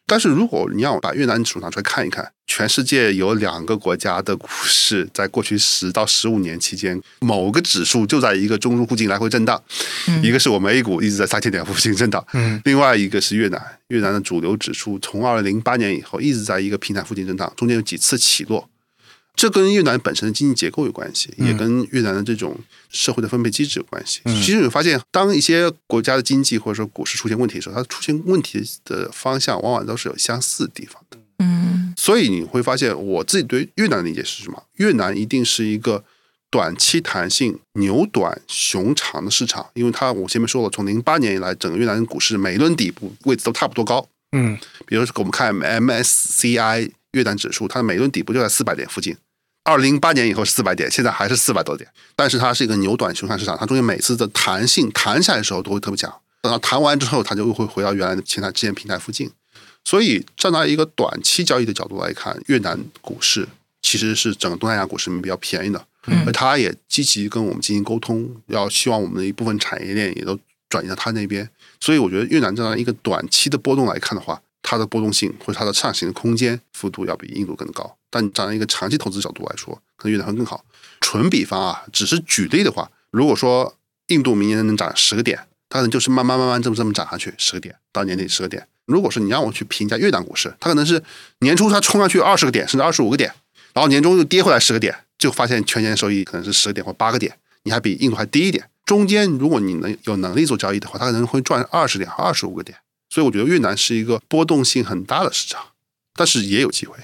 [0.10, 9.62] 但是如果你让我把越南指数拿出来看一看，全世界有两个国家的股市在过去十到十五年期间，某个指数就在一个中枢附近来回震荡，
[10.24, 12.60] 一个是我们 A 股一直在三千点附近震荡，嗯。
[12.66, 18.68] 另外一个是越南，越南的主流指数从二零零八年以后一直在一个平台附近震荡，中间有几次起落。
[19.40, 24.20] 这跟越南本身的经济结构有关系，也跟越南的这种社会的分配机制有关系。
[24.26, 31.18] 其实你发现，当一些国家的经济或者说股市出现问题的时候，它出现问题的方向往往都是有相似的地方的。
[31.40, 34.62] 嗯所以你会发现，我自己对越南的理解是什么？
[34.74, 36.04] 越南一定是一个
[36.50, 44.06] 短期弹性、牛短熊长的市场，因为它我前面说了，从零八年以来，整个越南股市每一轮底部位置都差不多高。
[44.34, 49.16] 嗯比如说我们看 MSCI 越南指数，它的每一轮底部就在四百点附近。
[49.70, 59.30] 二零零八年以后是四百点，现在还是四百多点，但是它是一个牛短熊市市场，它中间每次的弹性弹下来的时候都会特别强，等到弹完之后，它就会回到原来的前台之前平台附近。
[59.86, 63.48] 所以站在一个短期交易的角度来看，越南股市
[63.82, 65.86] 其实是整个东南亚股市里面比较便宜的，
[66.26, 71.50] 而它也积极跟我们进行沟通，要希望我们的一部分产业链也都转移到它那边。
[71.80, 77.96] 所以我觉得越南这样一个短期的波动来看的话，它的波动性或者它的上行的空间幅度要比印度更高。
[78.10, 80.66] 但你站在一个长期投资角度来说，可能越南会更好。
[81.00, 83.76] 纯比方啊，只是举例的话，如果说
[84.08, 88.68] 印度明年能涨十个点，它可能就是慢慢慢慢这么这么涨上去十个点，到年底十个点。
[88.86, 91.04] 如果是你让我去评价越南股市，它可能是
[91.42, 93.32] 年初它冲上去二十个点，甚至二十五个点，
[93.74, 98.68] 然后年终又跌回来十个点，就发现全年收益可能是十个点或八个点，你还比印度还低一点。
[98.84, 102.76] 中间如果你能有能力做交易的话，它可能会赚二十点、二十五个点。
[103.10, 105.70] 所以我觉得越南是一个波动性很大的市场，
[106.14, 106.96] 但是也有机会。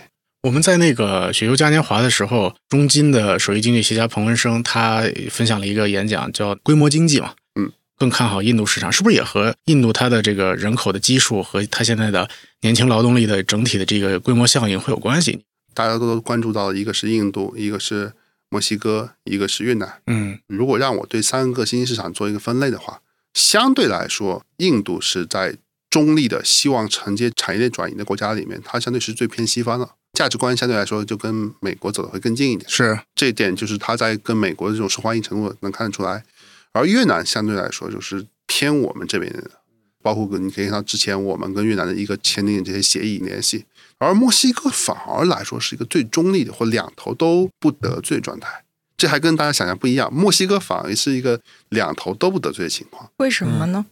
[0.44, 12.30] 我们在那个雪球嘉年华的时候，中金的首席经济学家彭文生他分享了一个演讲，叫“规模经济”嘛，嗯，更看好印度市场，是不是也和印度它的这个人口的基数和它现在的
[12.62, 15.44] 年轻劳动力的整体的这个规模效应会有关系？
[15.74, 18.14] 大家都关注到，一个是印度，一个是
[18.50, 20.02] 墨西哥，一个是越南。
[20.06, 23.02] 嗯如果让我对三个新兴市场做一个分类的话，
[23.34, 25.58] 相对来说，印度是在
[25.96, 32.70] 中立的希望承接产业链转移的国家里面，它相对是最偏西方的价值观，相对来说就跟美国走的会更近一点。
[32.70, 36.26] 是，这一点就是它在跟美国的这种受欢迎程度能看得出来。
[36.74, 39.50] 而越南相对来说就是偏我们这边的，
[40.04, 43.64] 包括你可以看到之前我们跟越南的一个签订的这些协议联系，
[43.98, 48.66] 而墨西哥反而来说是一个最中立的或两头都不得罪状态。
[48.98, 53.10] 这还跟大家想象不一样，墨西哥反而是一个两头都不得罪的情况。
[53.16, 53.86] 为什么呢？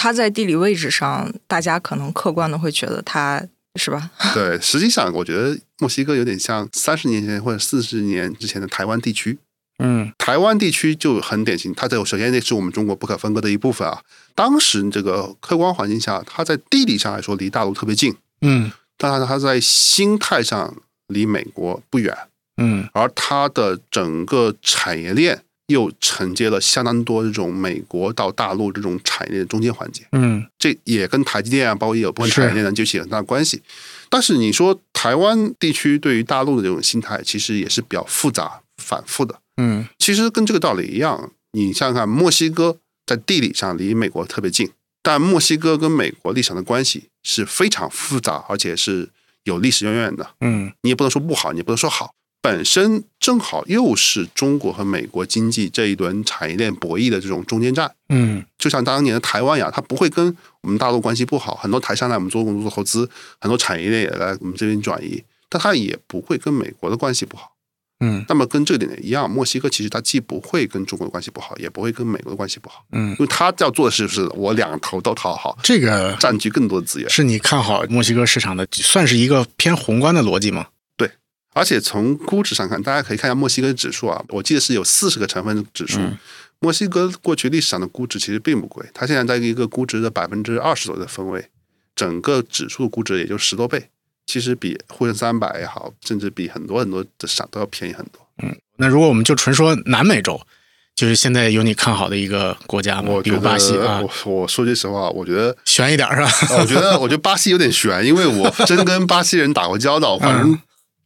[0.00, 4.10] 它在地理位置上，大家可能客观的会觉得它是吧？
[4.32, 9.38] 对，实际上我觉得墨西哥有点像三十年前或者四十年之前的台湾地区。
[9.82, 14.00] 嗯台湾地区就很典型，它在首先那是我们中国不可分割的一部分啊。
[14.34, 20.74] 当时这个客观环境下，它在地理上来说离大陆特别近，嗯但是它在心态上
[21.08, 22.16] 离美国不远，
[22.56, 30.06] 嗯而它的整个产业链又承接了相当多这种美国到大陆这种产业链中间环节。
[30.12, 33.62] 嗯这也跟台积电啊，包括也有部分产业链能就起很大的关系。
[34.08, 39.40] 但是你说台湾地区对于大陆的这种心态，其实也是比较复杂、反复的。
[39.56, 44.70] 嗯其实跟这个道理一样，你想想看，墨西哥在地理上离美国特别近，
[45.02, 49.08] 但墨西哥跟美国历史上的关系是非常复杂，而且是
[49.44, 50.30] 有历史渊源的。
[50.40, 57.92] 嗯你也不能说不好，你也不能说好，本身正好又是中国和美国经济这一轮产业链博弈的这种中间站。
[58.08, 63.08] 嗯就像当年的台湾一样，它不会跟我们大陆关系不好，很多台商来我们中国做投资，
[63.40, 67.52] 很多产业链也来我们这边转移，但它也不会跟美国的关系不好。
[68.02, 77.10] 嗯那么跟这个点一样，墨西哥其实它既不会跟中国的关系不好，也不会跟美国的关系不好，嗯因，为它要做的是是我两头都讨好，这个占据更多的资源。
[77.10, 80.68] 是你看好墨西哥市场的，算是一个偏宏观的逻辑吗？
[81.52, 85.98] 而且从估值上看，大家可以看一下墨西哥指数啊，我记得是有四十个成分指数。
[86.00, 86.16] 嗯
[86.62, 91.48] 墨西哥过去历史上的估值其实并不贵，它现在在一个估值的百分之二十左右的分位，
[91.96, 93.88] 整个指数估值也就十多倍，
[94.26, 98.20] 其实比沪深三百也好，甚至比很多很多的市场都要便宜很多。
[98.42, 100.38] 嗯那如果我们就纯说南美洲，
[100.94, 103.20] 就是现在有你看好的一个国家吗？
[103.24, 106.58] 比如巴西啊，我我说句实话，我觉得悬一点是吧？
[106.58, 110.60] 我觉得，我觉得巴西有点悬，因为我真跟巴西人打过交道， 反正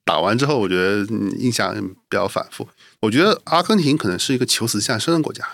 [0.05, 2.69] 打完之后，我觉得嗯印象比较反复。
[3.01, 5.45] 我觉得阿根廷可能是一个求死向生的国家，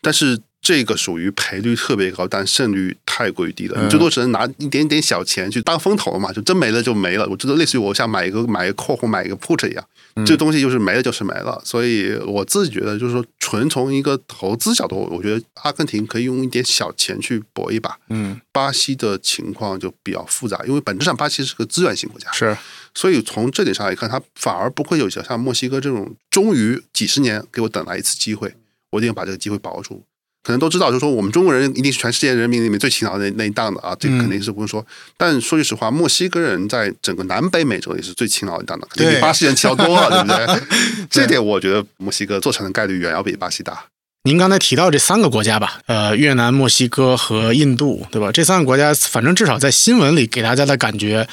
[0.00, 3.80] 但是这个属于赔率特别高，但胜率太过于低了。
[3.80, 7.26] 嗯你最多只能拿一点点小钱去当风投嘛，就真没了就没了。
[7.28, 9.84] 我觉得类似于我像买一个买一个 call 或买一个 put 一样，
[10.26, 11.60] 这东西就是没了就是没了。
[11.64, 17.96] 所以我自己觉得，就是说纯从一个投资角度，我觉得阿根廷可以用一点小钱去搏一把。
[18.10, 22.54] 嗯，巴西的情况就比较复杂，因为本质上巴西是个资源型国家，是，
[22.94, 28.54] 所以从这点上来看，它反而不会有像墨西哥这种终于几十年给我等来一次机会，
[28.90, 30.02] 我一定要把这个机会把握住。
[30.42, 34.84] 可能都知道，就是说我们中国人一定是全世界人民里面最勤劳的那那一档的啊，这个肯定是不用说。
[35.18, 41.06] 但说句实话，墨西哥人在整个南北美洲也是最勤劳的一档的，肯定比巴西人勤劳多了， 对不对？
[41.10, 43.84] 这点我觉得墨西哥做成的概率远要比巴西大。
[44.24, 48.32] 您刚才提到这三个国家吧，呃，越南、墨西哥和印度，对吧？
[48.32, 51.28] 这三个国家，反正至少在新闻里给大家的感觉，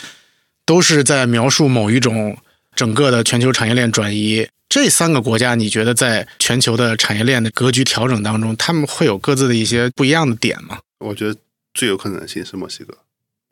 [0.68, 2.38] 都是在描述某一种
[2.76, 4.49] 整个的全球产业链转移。
[4.68, 10.80] 这三个国家，你觉得在全球的产业链的格局调整当中，他们会有各自的一些不一样的点吗？
[10.99, 11.39] 我觉得
[11.74, 12.97] 最有可能性是墨西哥。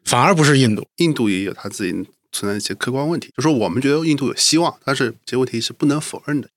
[0.04, 0.86] 反而不是印度。
[0.98, 1.94] 印度也有他自己
[2.34, 6.50] 存在一些客观问题，就说我们觉得印度有希望，但是这些问题是不能否认的。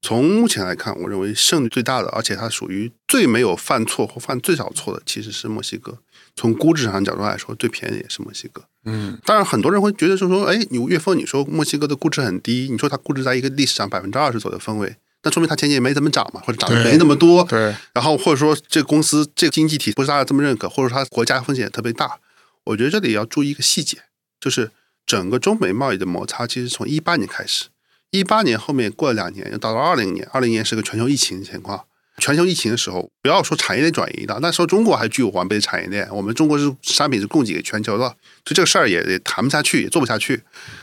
[0.00, 5.98] 从目前来看，我认为胜率最大的，而且它属于最没有犯错或犯最少错的，其实是墨西哥。
[6.34, 8.64] 从估值上角度来说，最便宜也是墨西哥。
[8.88, 17.44] 嗯，当然，很多人会觉得，就是说，哎，你岳峰，你说墨西哥的估值很低，你说它估值在一个历史上百分之二十左右的分位，那说明它前景也没怎么涨嘛，或者涨得没那么多。
[17.44, 22.18] 对，然后或者说这个公司这个经济体不是大家这么认可，或者说它国家风险也特别大。
[22.64, 23.98] 我觉得这里要注意一个细节，
[24.40, 24.70] 就是
[25.06, 27.66] 整个中美贸易的摩擦其实从一八年开始，
[28.10, 31.84] 一八年后面过了两年，又到了二零年，二零年是个全球疫情的情况。
[32.18, 40.42] 全球疫情的时候，不要说产业链转移的，那时候中国还具有完备的产业链，我们中国是商品是供给给全球的，所以这个事儿也也谈不下去，也做不下去。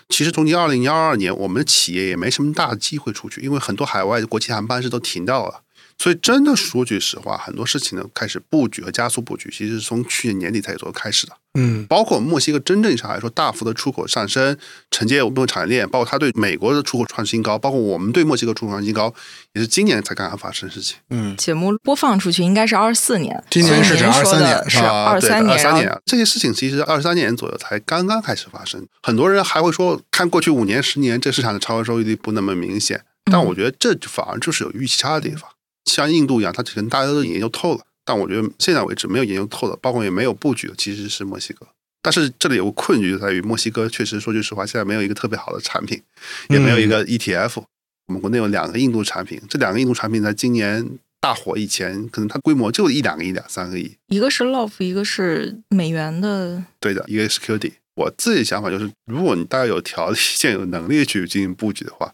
[0.10, 5.62] 其实从今二零幺二年，我们的企业也没什么大的机会出去，因为很多海外的国际航班是都停掉了。
[5.98, 11.34] 所以真的说句实话，很多事情呢开始布局和加速布局，其实是从去年年底才有做开始的。
[11.58, 14.58] 嗯包括墨西哥真正上来说大幅的出口上升，
[14.91, 19.14] 承接我们的产业链，包括它对美国的出口创新高，包括我们对墨西哥出口创新高，
[19.54, 20.98] 也是今年才刚刚发生的事情。
[21.12, 28.86] 嗯，节目播放出去应该是二四年，今年是指所以您说23年是二三年，二三年啊，这些事情其实二三年左右才刚刚开始发生。
[29.02, 33.02] 很多人还会说，看过去五年、十年，这市场的超额收益率不那么明显。
[33.32, 35.50] 但我觉得这反而就是有预期差的地方。
[35.86, 41.68] 像印度一样，它可能大家都研究透了，但我觉得现在为止没有研究透的，包括也没有布局的，其实是墨西哥。
[42.02, 46.02] 但是这里有个困局就在于，墨西哥确实说句实话，现在没有一个特别好的产品，
[46.50, 47.64] 也没有一个 ETF。
[48.08, 50.88] 我们国内有两个印度产品，这两个印度产品在今年
[51.20, 53.96] 大火以前，可能它规模就一两个亿、两三个亿。
[54.10, 57.72] 一个是 Love，一个是美元的，对的，一个 security。
[57.96, 62.14] 我自己想法就是，如果你大家有条件、 有能力去进行布局的话，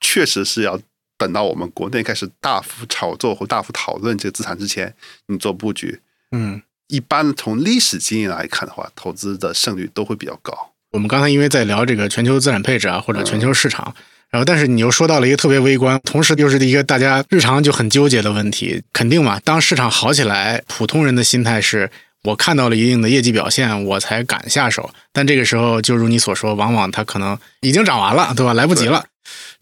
[0.00, 0.78] 确实是要
[1.20, 4.94] 等到我们国内开始大幅炒作或大幅讨论这个资产之前，
[5.26, 6.00] 你做布局。
[6.32, 10.72] 嗯，一般从历史经验来看的话，投资的胜率都会比较高。
[10.92, 13.94] 我们刚才因为在聊这个全球资产配置啊，或者全球市场，
[14.30, 18.82] 然后但是你又说到了一个特别微观，同时又是一个大家日常就很纠结的问题。
[18.94, 21.90] 肯定嘛，当市场好起来，普通人的心态是
[22.24, 24.90] 我看到了一定的业绩表现，我才敢下手。
[25.12, 28.52] 但这个时候，就如你所说，往往它可能已经涨完了，对吧？
[28.52, 29.06] 来不及了。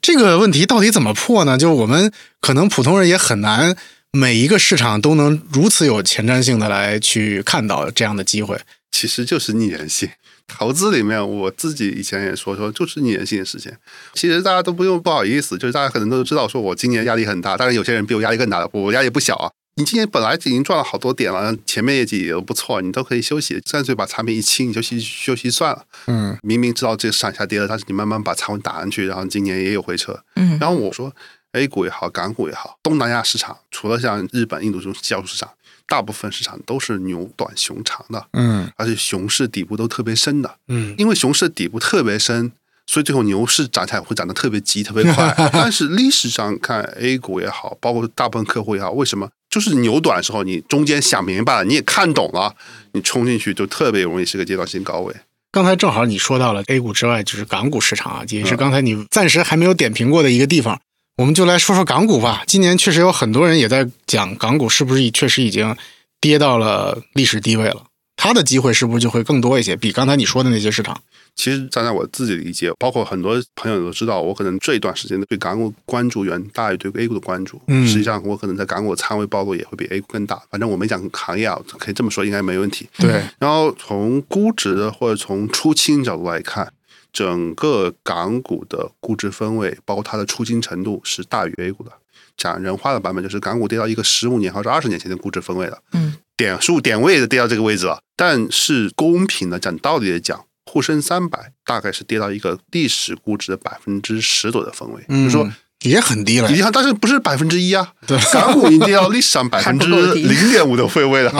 [0.00, 1.56] 这个问题到底怎么破呢？
[1.56, 3.76] 就是我们可能普通人也很难
[4.12, 8.58] 每一个市场都能如此有前瞻性的来去看到这样的机会。
[8.90, 10.08] 其实就是逆人性。
[10.48, 13.70] 投资里面，我自己以前也说说，就是逆人性的事情。
[14.14, 19.50] 其实大家都不用不好意思，就是大家可能都知道，说我今年压力很大，当然有些人比我压力更大，我压力不小啊。
[19.78, 25.84] 你今年本来已经赚了好多点了，前面业绩也都不错，你都可以休息，干脆把产品一清，你休息休息算了。
[26.08, 30.20] 嗯明明知道这个市场下跌了，但是你慢慢把仓位打上去，然后今年也有回撤。
[30.34, 31.14] 嗯然后我说
[31.52, 35.48] ，A 股也好，港股也好，东南亚市场除了像日本、印度这种交易市场，
[35.86, 40.56] 大部分市场都是牛短熊长的，嗯而且熊市底部都特别深的。
[40.66, 42.50] 嗯因为熊市底部特别深，
[42.84, 45.32] 所以最后牛市涨起来会涨得特别急、特别快。
[45.54, 52.54] 但是历史上看 A 股也好，包括大部分客户也好，为什么就是牛短的时候，你中间想明白了，你也看懂了，
[52.92, 55.14] 你冲进去就特别容易是个阶段性高位。
[55.50, 60.78] 刚才正好你说到了 A 股之外，就是港股市场啊，也是刚才你暂时还没有点评过的一个地方。
[61.16, 62.44] 我们就来说说港股吧。
[62.46, 65.74] 今年确实有很多人也在讲港股是不是确实已经
[66.20, 67.86] 跌到了历史低位了，
[68.18, 69.76] 它的机会是不是就会更多一些？
[69.76, 71.00] 比刚才你说的那些市场，
[71.36, 77.62] 其实站在我自己的理解，包括很多朋友都知道，我可能这一段时间对港股关注远大于对 A 股的关注。
[77.68, 80.42] 嗯实际上我可能在港股的仓位暴露也会比 A 股更大。
[80.50, 82.88] 反正我没讲行业啊，可以这么说，应该没问题。
[82.98, 86.72] 对，然后从估值或者从出清角度来看，
[87.12, 91.92] 整个港股的估值分位，包括它的出清程度是大于 A 股的。
[92.36, 97.98] 讲人话的版本就是港股跌到一个十五年或者二十年前的估值分位了，嗯，点数点位的跌到这个位置了。
[98.16, 106.60] 但是公平的讲道理的讲，沪深三百大概是跌到一个历史估值的百分之十左右的分位，嗯就是说嗯也很低了你。
[106.60, 107.92] 看，但是不是百分之一啊？
[108.04, 111.30] 对港股已经跌到历史上百分之零点五的 位位了，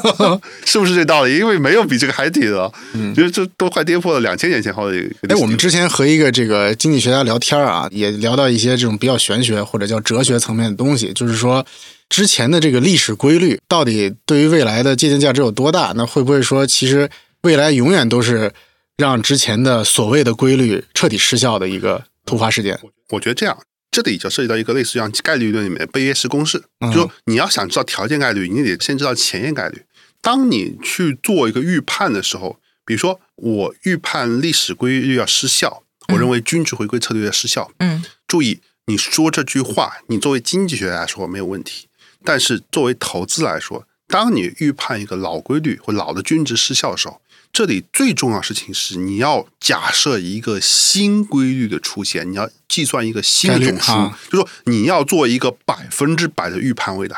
[0.64, 1.36] 是不是这道理？
[1.36, 11.62] 因为没有比这个还低的，嗯就是这都快跌破了两千年前后的一个哎，我们之前和一个这个经济学家聊天啊，也聊到一些这种比较玄学或者叫哲学层面的东西，就是说
[12.08, 15.92] 之前的这个历史规律到底对于未来的借鉴价值有多大？
[15.96, 17.10] 那会不会说其实
[17.42, 18.52] 未来永远都是
[18.96, 22.78] 让之前的所谓的规律彻底失效的一个突发事件？
[23.10, 23.58] 我觉得这样，
[23.90, 29.82] 这里就涉及到一个类似像概率论里面的贝叶式公式，就你要想知道条件概率，你得先知道前验概率。
[30.20, 35.82] 当你去做一个预判的时候，比如说我预判历史规律要失效，
[36.12, 38.02] 我认为均值回归策略要失效，嗯。
[38.26, 41.88] 注意，你说这句话，你作为经济学来说没有问题，
[42.24, 47.20] 但是作为投资来说，当你预判一个老规律或老的均值失效的时候，
[47.52, 57.16] 这里最重要的事情是，你要假设一个新规律的出现，你要计算一个新的概率中枢，啊就说你要做一个百分之百的预判未来。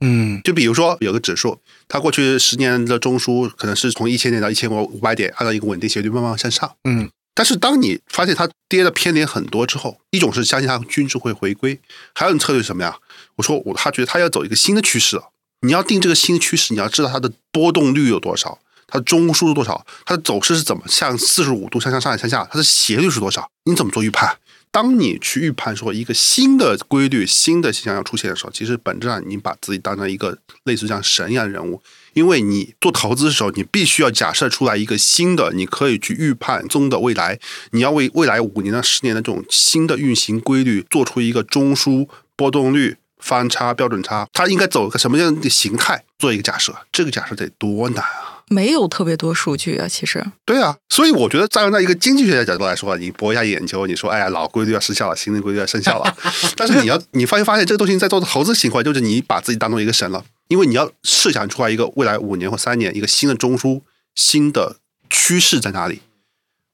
[0.00, 6.70] 嗯就比如说有个指数，它过去十年的中枢可能是从一千点到一千五百点，按照一个稳定斜率慢慢向上。
[6.84, 11.78] 嗯但是当你发现它跌的偏点很多之后，一种是相信它均值会回归，
[12.14, 12.96] 还有一种策略是什么呀？
[13.36, 15.20] 我说我他觉得他要走一个新的趋势，
[15.60, 24.38] 你要定这个新的趋势，你要知道它的波动率有多少，它的中枢是多少，它的走势是怎么向四十五度向上上向下，它的斜率是多少，你怎么做预判？
[24.72, 31.80] 当你去预判说一个新的规律、新的现象要出现的时候，其实本质上你把自己当成一个类似像神一样的人物，
[32.12, 37.38] 因为你做投资的时候，你必须要假设出来一个新的，你可以去预判中的未来，
[37.70, 42.96] 你要为未来五年到十年的这种新的运行规律做出一个中枢波动率。
[43.18, 46.04] 翻差、标准差，它应该走个什么样的形态？
[46.18, 48.42] 做一个假设，这个假设得多难啊！
[48.48, 56.16] 没有特别多数据啊，其实对啊，所以我觉得站在一个经济学的角度来说，你博一下眼球，你说哎呀老规律要失效了，新的规律要生效了，
[56.56, 63.82] 但是你要你发现发现这个东西在做投资情况，就是你把自己当做一个神了，因为你要设想出来一个未来五年或三年一个新的中枢、
[64.14, 64.76] 新的
[65.10, 66.00] 趋势在哪里。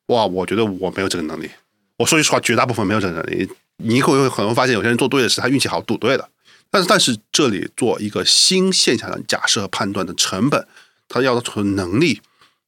[0.06, 1.50] 哇，我觉得我没有这个能力。
[1.98, 3.48] 我说句实话，绝大部分没有这个能力。
[3.78, 6.28] 你可能可能发现有些人做对的事他运气好赌对了，
[6.70, 10.66] 但是但是这里做一个新现象的假设和判断的成本，
[11.08, 12.20] 它要求能力，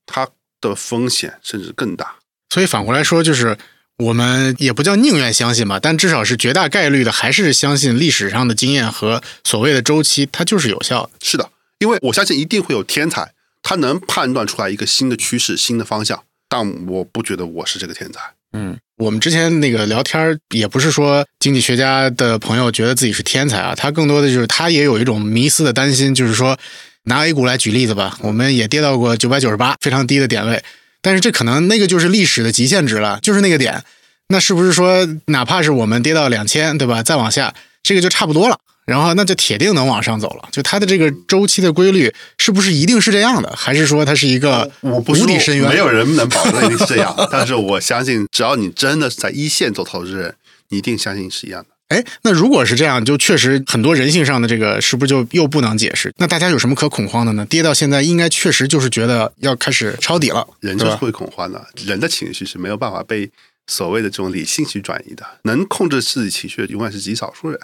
[0.06, 0.28] 它
[0.60, 2.16] 的风险甚至更大。
[2.50, 3.56] 所以反过来说，就是
[3.98, 11.10] 我们也不叫宁愿相信吧，但至少是绝大概率的，还是相信历史上的经验和所谓的周期，它就是有效的。
[11.22, 13.32] 是的，因为我相信一定会有天才，
[13.62, 18.20] 他能判断出来一个新的趋势、新的方向，但我不觉得我是这个天才。
[18.52, 26.56] 嗯，我们之前那个聊天也不是说经济学家的朋友觉得自己是天才啊，他更多的就是他也有一种迷思的担心，就是说
[27.04, 30.62] 拿 A 股来举例子吧，我们也跌到过九百九十八，非常低的点位，
[31.02, 33.82] 但是这可能那个就是历史的极限值了，就是那个点，
[34.28, 37.02] 那是不是说哪怕是我们跌到两千，对吧？
[37.02, 38.58] 再往下，这个就差不多了。
[38.86, 45.68] 然后那就铁定能往上走了，就它的这个周期的规律是不是一定是这样的，还是说它是一个无底深渊？
[45.68, 50.34] 没有人能保证一定是这样， 但是我相信，只要你真的是在一线做投资人，
[50.68, 51.68] 你一定相信是一样的。
[51.88, 56.12] 哎，那如果是这样，就确实很多人性上的这个是不是就又不能解释？
[56.16, 57.46] 那大家有什么可恐慌的呢？
[57.46, 63.30] 跌到现在，应该确实就是觉得要开始抄底了，人就是会恐慌的，人的情绪是没有办法被
[63.66, 67.60] 所谓的这种理性去转移的，能控制自己情绪的永远是极少数人。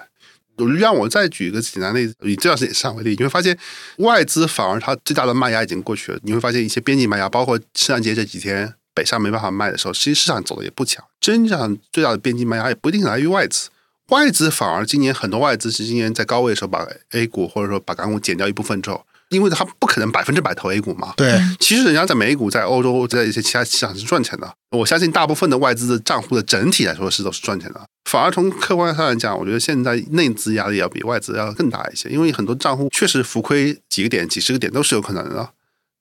[0.66, 3.56] 让我再举一个简单例子，以这段时间上为例，你会发现
[3.98, 6.18] 外资反而它最大的卖压已经过去了。
[6.22, 11.04] 你会发现一些边际卖压，包括圣诞节这几天北上没办法卖的时候，其实市场走的也不强。
[11.20, 13.68] 真正最大的边际卖压也不一定来于外资，
[14.08, 24.52] 外资反而今年很多外资是今年在高位的时候把 A 股或者说把港股减掉一部分之后，因为它不可能百分之百投 A 股嘛，对，其实人家在美股、在欧洲、在一些其他市场是赚钱的。
[24.70, 27.80] 我相信大部分的外资的账户的整体来说是都是赚钱的。
[28.10, 35.50] 反而从客观上来讲，我觉得现在内资压力要比外资要更大一些，因为很多账户确实浮亏几个点、几十个点都是有可能的。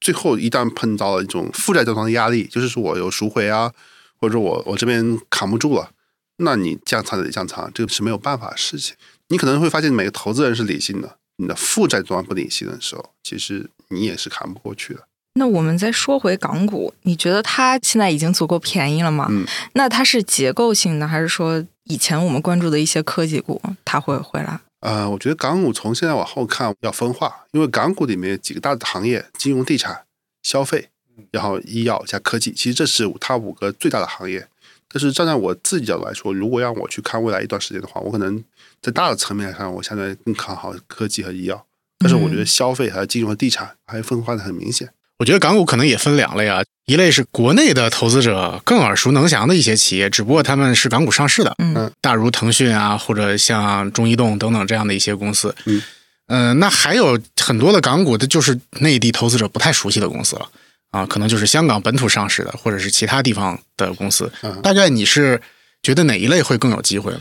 [0.01, 3.71] 最后一旦碰到了一种负债对方的压力，就是说我有赎回啊，
[4.19, 5.91] 或者说我我这边扛不住了，
[6.37, 8.95] 那你降仓得降仓，这个是没有办法的事情。
[9.27, 15.01] 你可能会发现每个投资人是理性的，你的负债端不理性的时候，其实你也是扛不过去的。
[15.35, 19.27] 那我们再说回港股，你觉得它现在已经足够便宜了吗？
[19.29, 19.45] 嗯，
[19.75, 24.59] 那它是结构性的，还是说以前我们关注的一些科技股它会回来？
[24.81, 30.03] 呃，我觉得港股从现在往后看要分化，因为港股里面几个大的行业：金融、地产、
[30.43, 30.89] 消费，
[31.31, 32.51] 然后医药加科技。
[32.51, 34.47] 其实这是它五个最大的行业。
[34.87, 38.43] 但是站在我自己角度来说，如果让我去看未来一段时间的话，我可能
[38.81, 41.65] 在大的层面上，我现在更看好科技和医药。
[41.97, 44.93] 但是我觉得消费还有金融和地产还分化的很明显。
[45.19, 55.53] 我觉得港股可能也分两类啊，一类是国内的投资者更耳熟能详的一些企业，只不过他们是港股上市的，嗯大如腾讯啊，或者像中移动等等这样的一些公司。
[55.65, 55.83] 嗯，
[56.27, 60.49] 呃，那还有很多的港股的就是内地投资者不太熟悉的公司了
[60.91, 64.31] 啊，可能就是香港本土上市的，或者是其他地方的公司。
[64.41, 65.41] 嗯大概你是
[65.83, 67.11] 觉得哪一类会更有机会？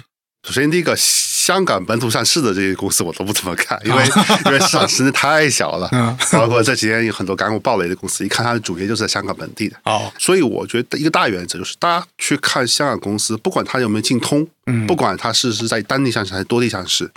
[0.46, 0.96] 首先，第一个
[1.49, 4.05] 香港本土上市的这些公司我都不怎么看，因为
[4.44, 5.88] 因为市场实在太小了。
[5.92, 9.76] 嗯，包括这几天有很多港股暴雷的公司，一看它的主业就是在香港本地的。
[9.84, 17.11] 哦，所以我觉得一个大原则就是，大家去看香港公司，不管它有没有进通，嗯不管它是是在单地上市还是多地上市，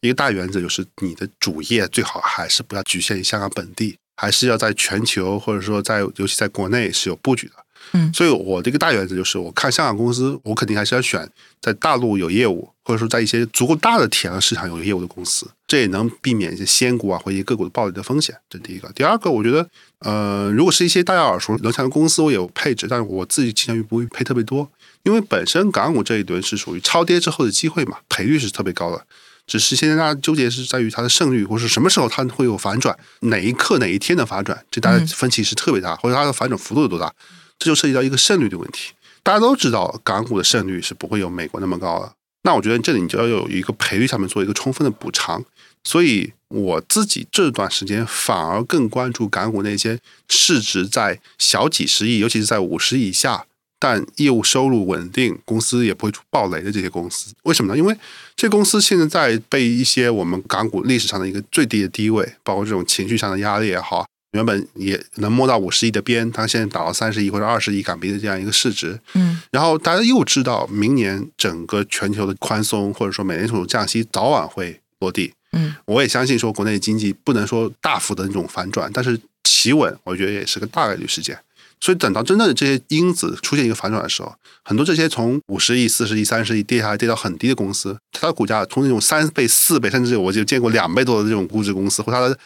[0.00, 7.52] 一个大原则就是你的主业最好还是不要局限于香港本地，还是要在全球或者说在尤其在国内是有布局的。
[7.96, 11.28] 嗯所以我的一个大原则就是，我看香港公司，我肯定还是要选
[11.60, 18.34] 在大陆有业务，或者说在一些足够大的体量市场有业务的公司，这也能避免一些仙股啊或一些个股的暴利的风险。
[18.48, 18.90] 这是第一个。
[18.94, 19.68] 第二个，我觉得，
[20.00, 24.70] 呃，如果是一些大家耳熟能详的公司，我也有配置，但是我自己倾向于不会配特别多，
[25.02, 29.04] 因为本身港股这一轮是属于超跌之后的机会嘛，赔率是特别高的。
[29.46, 37.12] 只是现在大家纠结是在于它的胜率，或是什么时候它会有反转，哪一刻哪一天的反转，这大家分歧是特别大，或者它的反转幅度有多大，
[37.58, 38.92] 这就涉及到一个胜率的问题。
[39.22, 45.44] 大家都知道港股的胜率是不会有美国那么高的，那我觉得这里你就要有一个赔率上面做一个充分的补偿。
[45.82, 49.98] 所以我自己这段时间反而更关注港股那些
[50.28, 53.46] 市值在小几十亿，尤其是在五十以下，
[53.78, 57.32] 但业务收入稳定，公司也不会出暴雷的这些公司。
[57.44, 57.78] 为什么呢？
[57.78, 57.96] 因为
[58.34, 64.04] 这公司现在在被一些我们港股历史上的一个最低的低位，包括这种情绪上的压力也好，
[64.36, 69.40] 原本也能摸到五十亿的边，它现在打到三十亿或者二十亿港币的这样一个市值，嗯。
[69.50, 81.36] 然后大家又知道明年整个全球的宽松或者说美联储降息早晚会落地，嗯，我也相信说国内经济不能说大幅的那种反转，但是企稳，我觉得也是个大概率事件。
[81.78, 84.34] 所以等到真正的这些因子出现一个反转的时候，
[84.64, 92.38] 很多这些从五十亿、四十亿、三十亿跌下来跌到很低的公司，它的股价从那种三倍、四倍，甚至我就见过两倍多的这种估值公司，或它的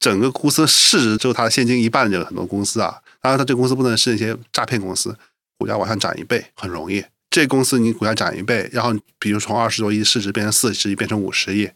[0.00, 5.16] 整个公司市值只有它的现金一半的很多公司啊，当然它这个公司不能是那些诈骗公司，
[5.58, 7.04] 股价往上涨一倍很容易。
[7.30, 11.68] 这公司你股价涨一倍，然后比如从二十多亿市值变成四十亿，变成五十亿，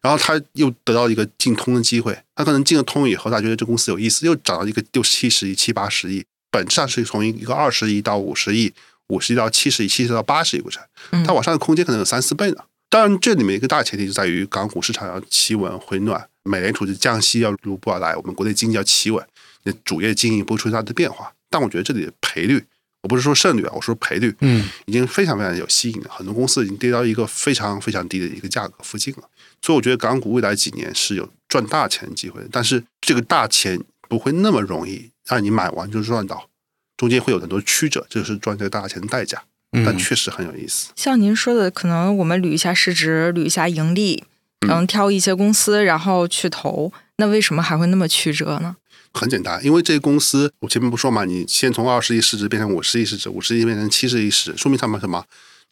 [0.00, 8.72] 然后他又得到一个进通的机会，他可能进了通以后，他觉得这公司有意思，又涨到一个六七十亿、七八十亿，本质上是从一个二十亿到五十亿，
[9.08, 10.80] 五十亿到七十亿，七十到八十亿股权，
[11.26, 12.58] 它往上的空间可能有三四倍呢。
[12.90, 19.24] 当然，这里面一个大前提就在于港股市场要企稳回暖，美联储的降息要如步而来，我们国内经济要企稳，
[19.62, 21.32] 那主业经营不会出现大的变化。
[21.48, 22.64] 但我觉得这里的赔率，
[23.02, 29.22] 我不是说胜率啊，我说赔率，嗯，已经非常非常有吸引力，很多公司已经跌到一个非常非常低的一个价格附近了。
[29.62, 36.48] 所以我觉得港股未来几年是有赚大钱的机会，但是这个大钱不会那么容易让你买完就赚到，
[36.96, 39.44] 中间会有很多曲折，这就是赚这个大钱的代价。
[39.72, 40.90] 但嗯确实很有意思。
[40.96, 44.24] 像您说的，可能我们捋一下市值，捋一下盈利，
[44.68, 46.92] 嗯，挑一些公司，然后去投。
[47.16, 48.76] 那为什么还会那么曲折呢？
[49.12, 55.24] 很简单，因为这些公司，我前面不说嘛，你先从二十亿市值变成五十亿市值，五十亿变成七十亿市值，说明他们什么？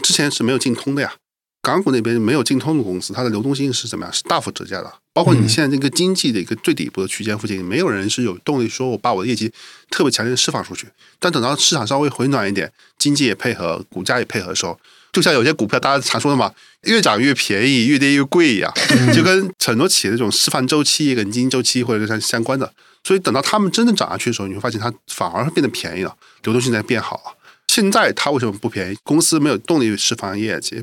[0.05, 1.15] 之前是没有进通的呀。
[1.63, 4.13] 港股那边没有进通的公司，它的流动性是怎么样？
[4.13, 4.93] 是大幅折价的。
[5.19, 9.51] 包括你嗯现在这个经济的一个最底部的区间附近，没有人是有动力说我把我的业绩
[9.91, 10.87] 特别强烈的释放出去。
[11.19, 14.79] 但等到市场稍微回暖一点，经济也配合，股价也配合的时候，
[15.13, 18.73] 就像有些股票大家常说的嘛，越涨越便宜，越跌越贵一样，
[19.13, 22.73] 就跟很多企业的这种释放周期跟经济周期或者是相关的。
[23.03, 26.15] 所以等到他们真正涨上去的时候，你会发现它反而变得便宜了，
[26.45, 27.35] 流动性在变好了。
[27.67, 28.97] 现在它为什么不便宜？
[29.03, 30.81] 公司没有动力释放业绩，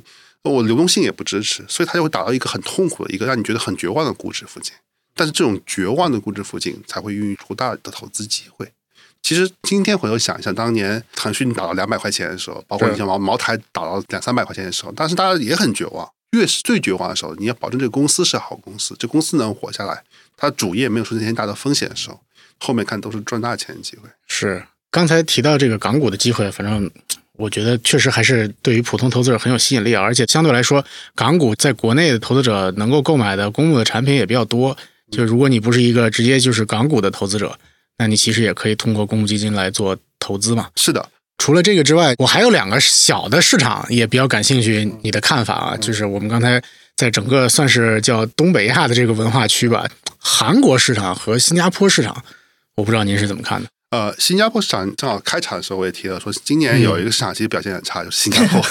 [0.51, 4.73] 我流动性也不支持，所以它就会打到一个很痛苦的一个让你觉得很绝望的估值附近。
[5.13, 8.71] 但是这种绝望的估值附近才会孕育出大的投资机会。
[9.21, 16.07] 其实今天回头想一想，当年腾讯打到两百块钱的时候，包括你像茅茅台打到两三百块钱的时候，当时大家也很绝望。
[16.31, 20.03] 越是最绝望的时候，你要保证这个公司是好公司，这公司能活下来，
[20.35, 22.19] 它主业没有出现天大的风险的时候，
[22.59, 24.09] 后面看都是赚大钱的机会。
[24.27, 26.91] 是刚才提到这个港股的机会，反正
[27.37, 30.83] 我觉得确实还是对于普通投资者很有吸引力啊，而且相对来说，
[31.13, 34.77] 港股在国内的投资者能够购买的公募的产品也比较多。
[35.11, 37.57] 就如果你不是一个直接就是港股的投资者，
[37.97, 40.67] 那你其实也可以通过公募基金来做投资嘛。
[40.75, 41.07] 是的，
[41.37, 46.61] 除了这个之外，我还有两个小的市场也比较感兴趣，你的看法啊，就是我们刚才
[46.95, 49.85] 在整个算是叫东北亚的这个文化区吧，
[50.17, 52.23] 韩国市场和新加坡市场，
[52.75, 53.69] 我不知道您是怎么看的。
[53.95, 58.61] 呃，新加坡市场正好开场的时候我也提了，说今年有一个市场其实表现很差，就是新加坡，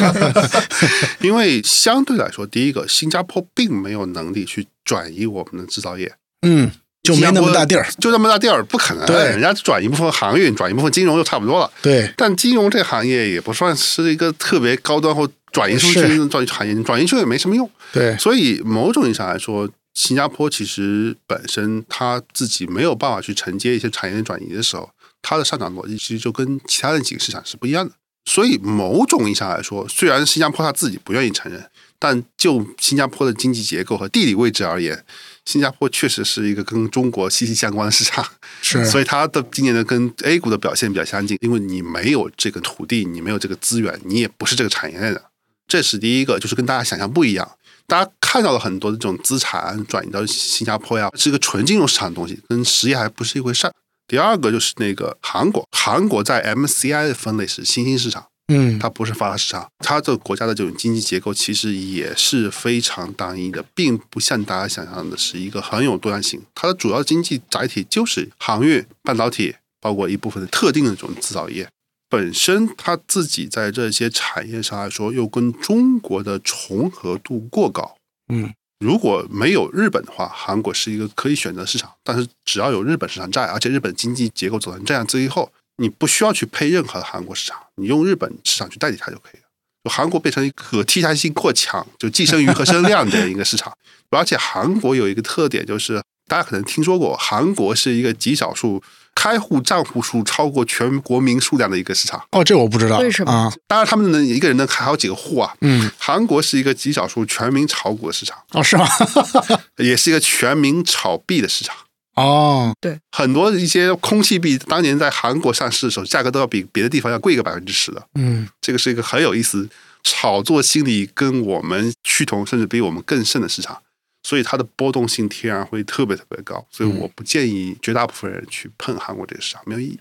[1.22, 6.12] 因为相对来说，第一个，新加坡并没有能力去转移我们的制造业，
[6.42, 6.70] 嗯，
[7.02, 7.86] 就没那么大地儿。
[7.98, 9.16] 就那么大地儿不可能，对。
[9.30, 11.70] 人家转一部分航运，转一部分金融就差不多了。
[11.80, 16.18] 对，但金融这个行业也不算是一个特别高端或转移出去是。
[16.18, 17.70] 的转移行业，转移出去也没什么用。
[17.90, 24.90] 对，所以某种意义上来说，新加坡其实本身它自己没有办法去承接一些产业转移的时候，
[25.24, 27.94] 它的上涨逻辑其实就跟其他的几个市场是不一样的。
[28.26, 31.62] 所以某种意义上来说，虽然新加坡它自己不愿意承认，
[31.98, 35.04] 但就新加坡的经济结构和地理位置而言，
[35.44, 38.26] 新加坡确实是一个跟中国息息相关的市场。
[38.62, 45.22] 是， 所以它的今年的跟 A 股的表现比较相近，因为你没有这个土地，你没有这个资源，你也不是这个产业链的，
[45.68, 47.50] 这是第一个，就是跟大家想象不一样。
[47.86, 53.74] 大家看到了很多的这种资产转移到新加坡呀，是一个纯金融市场的东西，跟实业还不是一回事儿。
[54.06, 59.66] 第二个就是那个韩国，韩国在 MCI 的分类是新兴市场，嗯，它不是发达市场。
[59.78, 66.42] 它这个国家的这种经济结构其实也是非常单一的，并不像大家想象的是一个很有多样性。
[66.54, 71.68] 它的主要经济载体就是航运、半导体，包括一部分的特定的这种制造业。
[72.10, 77.96] 本身它自己在这些产业上来说，又跟中国的重合度过高。
[78.28, 81.90] 嗯，如果没有日本的话，韩国是一个可以选择市场。
[82.02, 89.44] 但是只要有日本市场在，而且日本经济结构走成这样之后，你不需要去配任何的韩国市场，你用日本市场去代替它就可以了。
[89.84, 93.72] 就韩国变成一个可替代性过强，就寄生鱼和生量的一个市场。
[94.10, 98.82] 而且韩国有一个特点，就是大家可能听说过，韩国是一个极少数
[99.14, 102.24] 开户账户数超过全国民数量的一个市场。
[102.32, 103.52] 哦，这我不知道，为什么啊？
[103.66, 105.54] 当然，他们能一个人能开好几个户啊。
[105.60, 108.86] 嗯，韩国是一个极少数全民炒股的市场，哦，是吗？
[109.78, 111.76] 也是一个全民炒币的市场。
[112.16, 118.06] 哦，对很多一些空气币当年在韩国上市的时候，价格都要比别的地方要贵个百分之十的。
[118.14, 119.68] 嗯，这个是一个很有意思，
[120.04, 123.82] 炒作心理跟我们趋同，甚至比我们更甚的市场，
[124.24, 126.66] 所以它的波动性天然会特别特别高。
[126.72, 130.00] 所以我不建议绝大部分人去碰韩国这个市场，没有意义。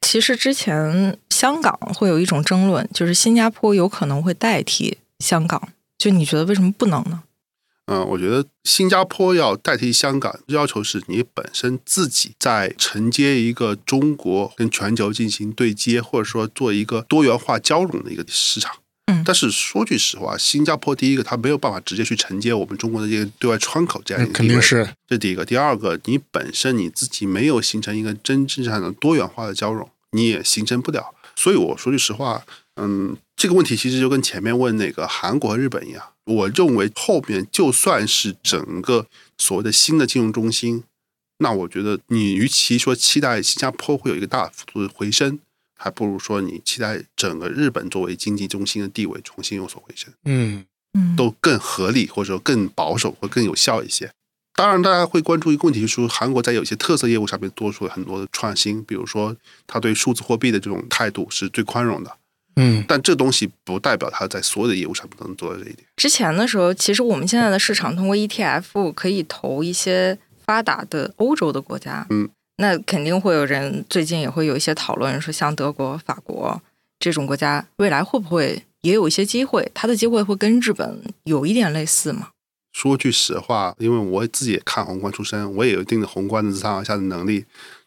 [0.00, 5.60] 其实之前香港会有一种争论，就是新加坡有可能会代替香港，
[5.98, 7.24] 就你觉得为什么不能呢？
[7.86, 18.76] 嗯，我觉得新加坡要代替香港，要求是你本身自己在承接一个中国跟全球进行对接，或者说做一个多元化交融的一个市场。
[19.06, 25.44] 嗯但是说句实话，新加坡第一个它没有办法直接去承接我们中国的这个对外窗口这样一个肯定是，这第一个。
[25.44, 31.14] 第二个，你本身你自己没有形成一个真正上的多元化的交融，你也形成不了。
[31.36, 32.44] 所以我说句实话，
[32.76, 39.06] 嗯，这个问题其实就跟前面问那个韩国和日本一样，我认为后面就算是整个
[39.38, 40.82] 所谓的新的金融中心，
[41.38, 45.38] 那我觉得你与其说期待新加坡会有一个大幅度的回升，
[45.76, 50.12] 还不如说你期待整个日本作为经济中心的地位重新有所回升。
[50.24, 50.64] 嗯，
[50.94, 54.10] 嗯，都更合理，或者说更保守会更有效一些。
[54.54, 62.16] 当然，大家会关注一个问题，就是说韩国在有些特色业务上面做出了很多的创新，比如说它对数字货币的这种态度是最宽容的，
[62.56, 65.86] 嗯，但这东西不代表它在所有的业务上面都能做到这一点。
[65.96, 72.26] 之前的时候，其实我们现在的市场通过 ETF 可以投一些发达的欧洲的国家，嗯，
[72.56, 76.60] 那肯定会有人最近也会有一些讨论，说像德国、法国
[76.98, 79.70] 这种国家，未来会不会也有一些机会？
[79.74, 82.28] 它的机会会跟日本有一点类似吗？
[82.72, 87.44] 说句实话，因为我自己也看宏观出身，我也有一定的宏观的自上而下的能力，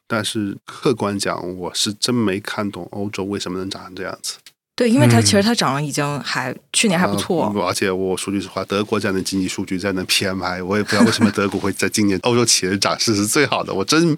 [0.08, 4.38] 但是客观讲，我是真没看懂欧洲为什么能长成这样子。
[4.76, 13.74] 对，因为它嗯其实它涨了已经还、去年还不错，呃而且我说句实话，德国这样的经济数据，这样的 PMI，我也不知道为什么德国会在今年 欧洲企业的涨势是最好的。
[13.74, 14.18] 我真，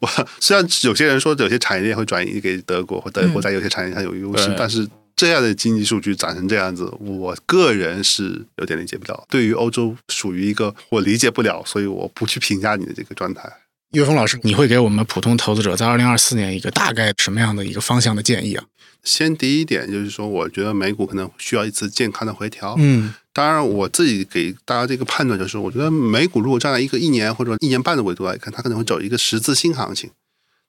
[0.00, 0.08] 我
[0.40, 9.24] 虽然有些人说有些产业链会转移给德国，或德国嗯在有些产业上有优势，对但是这样的经济数据涨成这样子，我个人是有点理解不了。
[9.28, 13.50] 对于欧洲，属于一个我理解不了，所以我不去评价你的这个状态。
[13.92, 18.64] 岳峰老师，你会给我们普通投资者在二零二四年一个大概什么样的一个方向的建议啊？
[19.04, 22.74] 先第一点就是说，我觉得美股可能需要一次健康的回调。
[22.78, 30.10] 嗯当然，我自己给大家这个判断就是，我觉得美股如果站在一个一年或者一年半的维度来看，它可能会走一个十字星行情。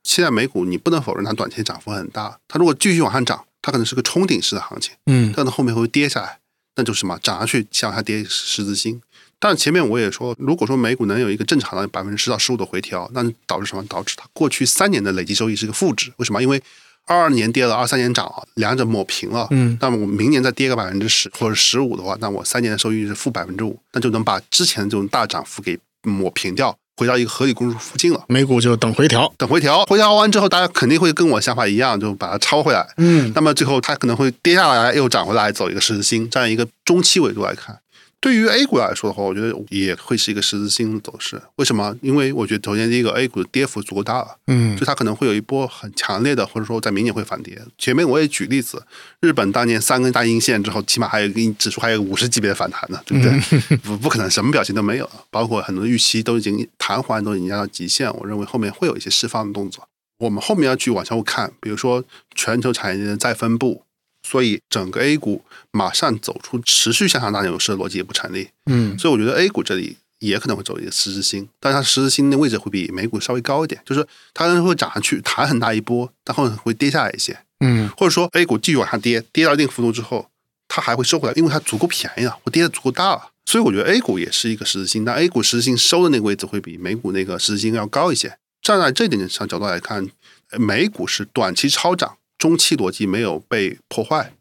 [0.03, 6.39] 现在美股你不能否认它短期涨幅很大，它如果继续往上涨，它可能是个冲顶式的行情，嗯但它后面会跌下来，
[6.75, 9.01] 那就是什么涨上去向下跌十字星。
[9.43, 13.85] 但是前面我也说，如果说美股能有一个正常的百分之十到十五的回调，那导致什么？
[13.89, 16.09] 导致它过去三年的累计收益是个负值。
[16.15, 16.41] 为什么？
[16.41, 16.63] 因为
[17.07, 19.45] 二二年跌了，二三年涨了，两者抹平了。
[19.51, 28.23] 嗯那么我明年再跌个百分之十或者十五的话，那我三年的收益是负百分之五，那就能把之前的这种大涨幅给抹平掉，回到一个合理公式附近了。
[28.29, 29.29] 美股就等回调。
[29.37, 32.87] 等回调，回调完之后，大家肯定会跟我想法一样，就把它抄回来。
[32.95, 37.77] 嗯那么最后它可能会跌下来，又涨回来，走一个十字星，这样一个中期维度来看。
[38.23, 41.41] 对于 A 股来说的话，我觉得也会是一个十字星的走势。
[41.57, 41.93] 为什么？
[42.01, 47.61] 因为我觉得首先第一个 A 股的跌幅足够大了，嗯就它可能会有一波很强烈的，或者说在明年会反跌。
[47.77, 48.81] 前面我也举例子，
[49.19, 53.77] 日本当年三根大阴线之后，起码还有一个指数还有五十级别的反弹呢，对不对？
[53.79, 59.85] 不不可能什么表情都没有，包括很多预期都已经弹簧都已经压到极限，我认为后面会有一些释放的动作。
[60.19, 62.01] 我们后面要去往下看，比如说
[62.33, 63.83] 全球产业链的再分布，
[64.23, 68.49] 所以整个 A 股马上走出持续向上大牛市的逻辑也不成立。
[68.65, 80.29] 嗯所以我觉得 A 股这里也可能会走一个十字星，但是它十字星的位置会比美股稍微高一点，就是它会涨上去，弹很大一波，但后面会跌下来一些，嗯或者说 A 股继续往下跌，跌到一定幅度之后，
[80.69, 83.29] 它还会收回来，因为它足够便宜了，或跌的足够大了。
[83.45, 88.37] 所以我觉得 A 股也是一个十字星，但 A 股十字星收的那个位置会比美股那个十字星要高一些。
[88.61, 90.09] 站在这点上角度来看，
[90.51, 94.33] 美股是短期超涨，中期逻辑没有被破坏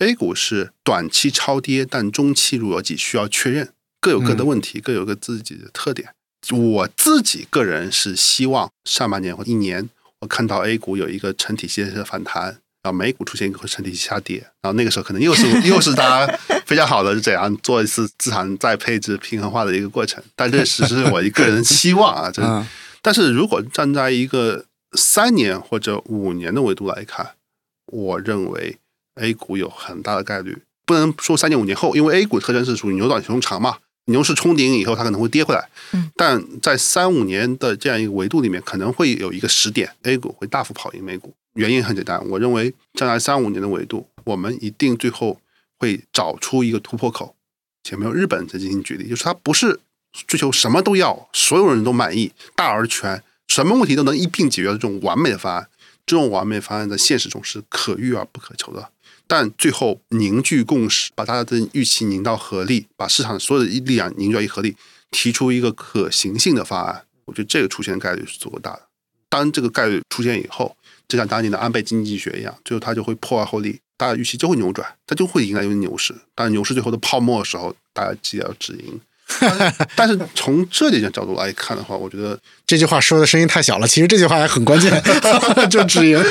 [0.00, 6.08] ；A 股是短期超跌，但中期逻辑需要确认，各有各的问题，各有各自己的特点。
[6.50, 9.88] 我自己个人是希望上半年或一年，
[10.18, 12.46] 我看到 A 股有一个成体系的反弹，
[12.82, 20.20] 然后美股出现一个成体系下跌，然后那个时候可能又是 又是大家非常好的怎样做一次资产再配置平衡化的一个过程。
[20.34, 22.42] 但这只是我一个人期望啊，这。
[23.00, 24.64] 但是如果站在一个
[24.96, 27.30] 三年或者五年的维度来看，
[27.86, 28.78] 我认为
[29.16, 35.68] A 股有很大的概率，不能说三年五年后，因为 A 股特征是属于牛短熊长嘛，牛市冲顶以后它可能会跌回来。
[35.92, 41.32] 嗯，但在三五年的这样一个维度里面，可能会有一个时点，A 股会大幅跑赢美股。
[41.54, 45.40] 原因很简单，我认为将来三五年的维度，我们一定最后
[45.78, 47.34] 会找出一个突破口。
[47.82, 49.80] 前面有日本在进行举例，就是它不是。
[50.28, 55.66] 追求什么都要，所有人都满意，大而全，什么问题都能一并解决的这种完美的方案，
[56.06, 58.90] 这种完美方案在现实中是可遇而不可求的。
[59.26, 64.76] 但最后凝聚共识，把大家的预期拧到合力，把市场所有的力量凝聚到一合力，
[65.10, 68.82] 提出一个可行性的方案，我觉得这个出现的概率是足够大的。
[69.30, 70.76] 当这个概率出现以后，
[71.08, 76.14] 就像当年的安倍经济学一样，最后它就会破坏后力，大家预期就会扭转，它就会迎来一个牛市。
[76.34, 79.00] 当牛市最后的泡沫的时候，大家记得要止盈。
[79.96, 83.88] 但是从这点角度来看的话，我觉得 这句话说的声音太小了。
[83.88, 85.02] 其实这句话还很关键，
[85.70, 86.22] 就止盈。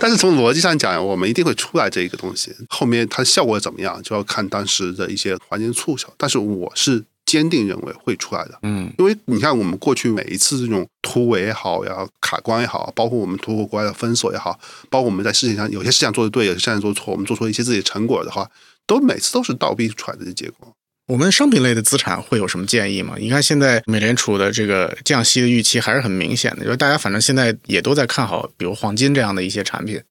[0.00, 2.54] 但是从逻辑上讲，我们一定会出来这一个东西。
[2.68, 6.08] 后面它效果怎么样，就要看当时的一些环境促销。
[6.16, 8.58] 但是我是坚定认为会出来的。
[8.62, 14.58] 嗯，因为你看我们过去每一次这种突围也好呀，卡关也好，包括我们突破国外的封锁也好，
[14.90, 18.50] 包括我们在事情上有些事情做的对，有些事情做错，我们做出一些自己的成果的话，
[18.86, 20.74] 都每次都是倒逼出来的结果。
[21.08, 23.14] 我们商品类的资产会有什么建议吗？
[23.18, 30.02] 你看现在美联储的这个降息的预期还是很明显的，就是大家反正现在也都在看好，比如黄金这样的一些产品。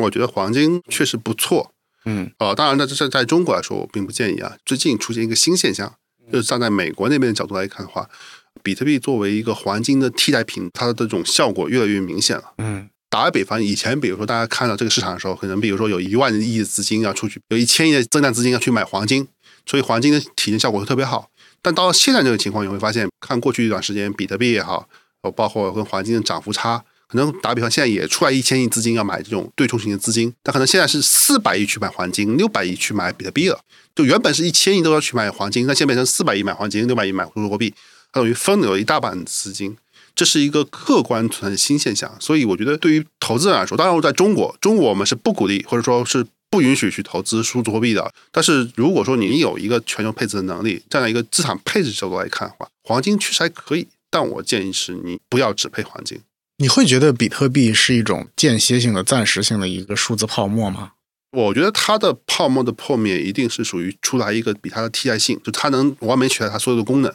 [0.00, 1.72] 我觉得黄金确实不错，
[2.04, 4.56] 嗯，呃，当然在在在中国来说，我并不建议啊。
[4.64, 5.92] 最近出现一个新现象，
[6.30, 8.08] 就是站在美国那边的角度来看的话，
[8.62, 12.44] 比特币作为一个黄金的替代品，它的这种效果越来越明显了。
[12.58, 19.26] 嗯，打个比方，以前比如说大家看到这个市场的时候，可能比如说有一万亿的资金要出去，有一千亿的增量资金要去买黄金。
[19.66, 21.30] 所以黄金的体验效果会特别好，
[21.62, 24.86] 但到了现在这个情况，你会发现，看过去一段时间，比特币也好，
[25.34, 33.58] 包括跟黄金的涨幅差，可能打比方，现在也出来一千亿资金要买这种对冲型的资金，但可能现在是四百亿去买黄金，六百亿去买比特币了。
[33.94, 37.72] 就原本是一千亿都要去买黄金，那现在变成四百亿买黄金，六百亿买数字货币，
[38.12, 39.74] 它等于分流了一大半资金，
[40.14, 42.14] 这是一个客观存在的新现象。
[42.20, 46.26] 所以我觉得，对于投资人来说，当然我在中国，中国我们是不鼓励或者说是。
[46.54, 48.14] 不允许去投资数字货币的。
[48.30, 53.88] 但是如果说你有一个全球配置的能力，站在一个资产配置角度来看的话，黄金确实还可以。
[54.08, 56.20] 但我建议是你不要只配黄金。
[56.58, 60.92] 你会觉得比特币是一种间歇性的、暂时性的一个数字泡沫吗？
[61.32, 67.12] 我觉得它的泡沫的破灭一定是属于出来一个比它的替代性，就它能完美取代它所有的功能，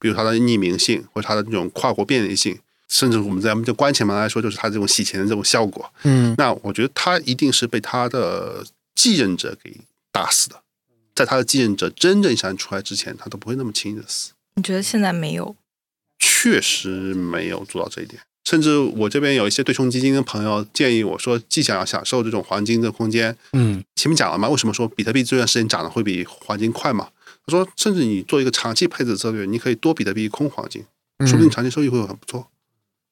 [0.00, 5.88] 比如它的匿名性或者它的这种跨国便利性，甚至我们在我们就关起门来说，就是它这种洗钱的这种效果。
[6.02, 8.64] 嗯，那我觉得它一定是被它的。
[9.02, 9.80] 继任者给
[10.12, 10.62] 打死的，
[11.14, 14.32] 在他的继任者真正想出来之前，他都不会那么轻易的死。
[14.56, 15.56] 你觉得现在没有？
[16.18, 18.20] 确实没有做到这一点。
[18.44, 27.08] 甚至我这边有一些对冲基金的朋友建议我说，既想要享受这种黄金的空间，嗯，前面讲了嘛，为什么说比特币这段时间涨的会比黄金快嘛？
[27.46, 30.84] 他说，甚至你做一个长期配置策略，你可以多比特币空黄金，
[31.20, 32.50] 说不定长期收益会很不错，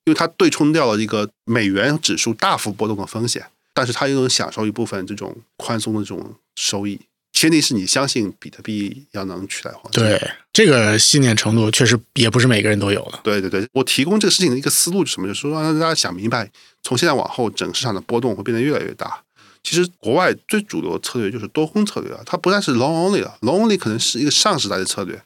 [0.05, 3.47] 因为它对冲掉了一个美元指数大幅波动的风险。
[3.79, 6.99] 但是他又能享受一部分这种宽松的这种收益，
[7.31, 10.03] 前提是你相信比特币要能取代黄金。
[10.03, 13.17] 对这个信念程度，确实也不是每个人都有的。
[13.23, 15.27] 对对对，我提供这个事情的一个思路是什么？
[15.29, 16.51] 就是说让大家想明白，
[16.83, 19.23] 从现在往后，整个市场的波动会变得越来越大。
[19.63, 25.21] 其实国外最主流的策略就是多空策略啊，它不再是 long only 了，long only 可能是一个上时代的策略。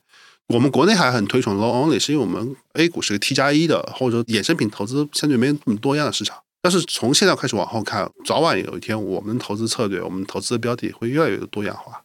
[0.48, 6.38] 我们国内还很推崇 long only，是因为我们 A 股是个 T 加一的，或者衍生品投资相对没那么多样的市场。
[6.64, 12.02] 但是从现在开始往后看，早晚有一天，我们投资策略、我们投资的标的会越来越多样化。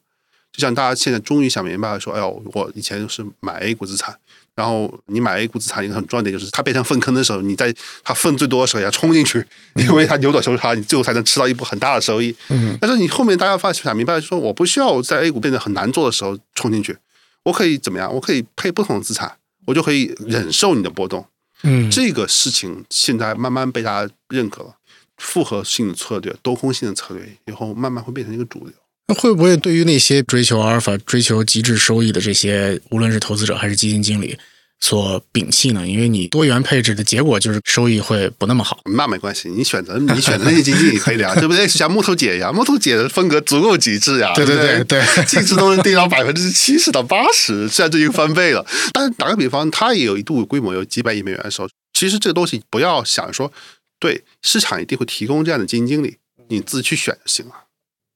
[0.50, 4.18] 就像大家现在终于想明白了，说：“哎呦，我以前是买 A 股资产，
[4.56, 9.46] 然后你买 A 股资产一个很重要的点就是，它变成粪坑的时候，你在它粪最多的时候要冲进去，
[9.76, 12.34] 因为它牛短熊长，你最后才能吃到一波很大的收益。
[12.48, 12.76] 嗯。
[12.80, 16.96] 但是你后面大家发想明白，说我不需要在 A 股变得很难做的时候冲进去，
[17.44, 18.12] 我可以怎么样？
[18.12, 19.36] 我可以配不同的资产，
[19.66, 21.20] 我就可以忍受你的波动。
[21.20, 21.26] 嗯，
[21.90, 24.76] 这个事情现在慢慢被大家认可了，
[25.16, 28.72] 复合性的策略、多空性的策略，以后慢慢会变成一个主流。
[29.09, 34.38] 那会不会对于那些追求阿尔法、追求极致收益的这些，无论是投资者还是基金经理，
[34.81, 35.87] 所摒弃呢？
[35.87, 38.81] 因为你多元配置的结果就是收益会不那么好。
[38.97, 41.66] 那没关系，你选择你选择那些基金也可以的呀，对不对？
[41.66, 53.53] 像木头姐一样，木头姐的风格足够极致呀，对对对对对净值都 能跌到百分之七十到八十，虽然这已经翻倍了，但是打个比方，它也有一度规模有几百亿美元的时候，其实这个东西不要想说，
[53.99, 56.18] 对市场一定会提供这样的基金经理，
[56.49, 57.53] 你自己去选就行了。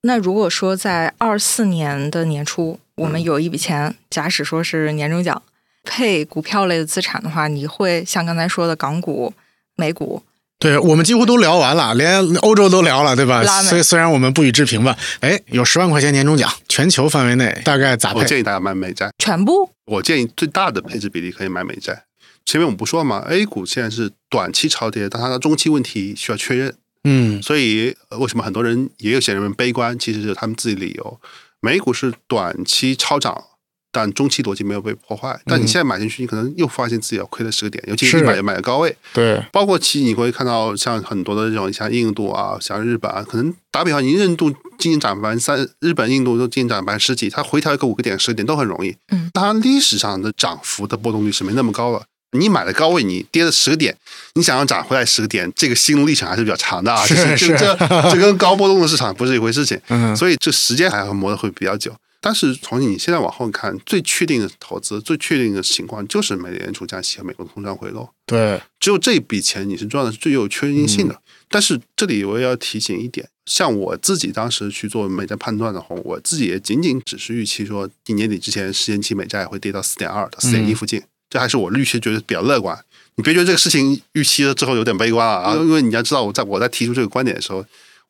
[0.03, 5.43] 那如果说在二四年的年初，我们有一笔钱，假使说是年终奖
[5.83, 9.33] 配股票类的资产的话，你会像刚才说的港股、
[9.77, 10.23] 美股，
[10.59, 18.21] 对我们几乎都聊完了，连欧洲都聊了，对吧所以虽然我们不予置评吧，哎，有十万块钱年终奖，全球范围内大概咋配？
[18.21, 22.05] 我建议大家买美债，全部我建议最大的配置比例可以买美债。
[22.45, 26.75] 前面我们不说了吗？A 股现在是短期超跌，但它的中期问题需要确认。
[27.05, 31.21] 嗯所以呃为什么很多人也有些人悲观，其实是有他们自己理由。
[31.61, 33.45] 美股是短期超涨，
[33.93, 35.39] 但中期逻辑没有被破坏。
[35.45, 38.97] 但你现在买进去，你可能又发现自己要亏了十个点，尤其是买买的高位。
[39.13, 48.97] 对，包括其实你会看到像很多的这种像印度啊，像日本啊，可能打比方，你印度今年涨百分之三，日本、印度都今年涨百分之十几，它回调一个五个点、十个点都很容易。
[49.11, 52.03] 嗯，它历史上的涨幅的波动率是没那么高了。
[52.35, 53.95] 你买了高位，你跌了十个点，
[54.37, 57.05] 你想要涨回来十个点，这个心路历程还是比较长的啊。
[57.05, 59.79] 是就是这这这 跟高波动的市场不是一回事情。
[59.89, 61.95] 嗯，所以这时间还要磨的会比较久。
[62.25, 68.09] 但是从你现在往后看，最确定的投资、最确定的情况就是美联储加息和美国通胀回落。
[68.25, 71.21] 对，只有这笔钱你是赚的是最有确定性的。
[71.49, 82.79] 但是这里我也要提醒一点，像我自己当时去做美债判断的话，我自己也仅仅只是预期说，一年底之前十年期美债会跌到四点二到四点一附近，这还是我预期觉得比较乐观。
[83.17, 87.63] 你别觉得这个事情预期了之后有点悲观啊，啊因为你要知道，我在我在提出这个观点的时候，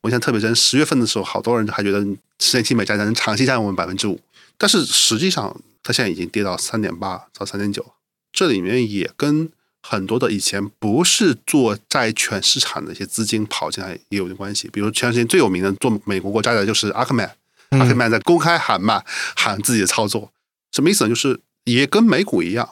[0.02, 2.00] 我印象特别深，十月份的时候，好多人还觉得
[2.38, 4.20] 十年期美债能长期占我们百分之五，
[4.58, 7.94] 但是实际上它现在已经跌到三点八到三点九，
[8.32, 9.48] 这里面也跟
[9.80, 14.68] 很多的以前不是做债券市场的一些资金跑进来也有点关系。
[14.72, 17.36] 比如前段时间最有名的做美国国债的就是阿克曼，
[17.70, 19.02] 阿克曼在公开喊嘛
[19.36, 20.32] 喊自己的操作，
[20.72, 21.10] 什么意思呢？
[21.10, 22.68] 就是也跟美股一样，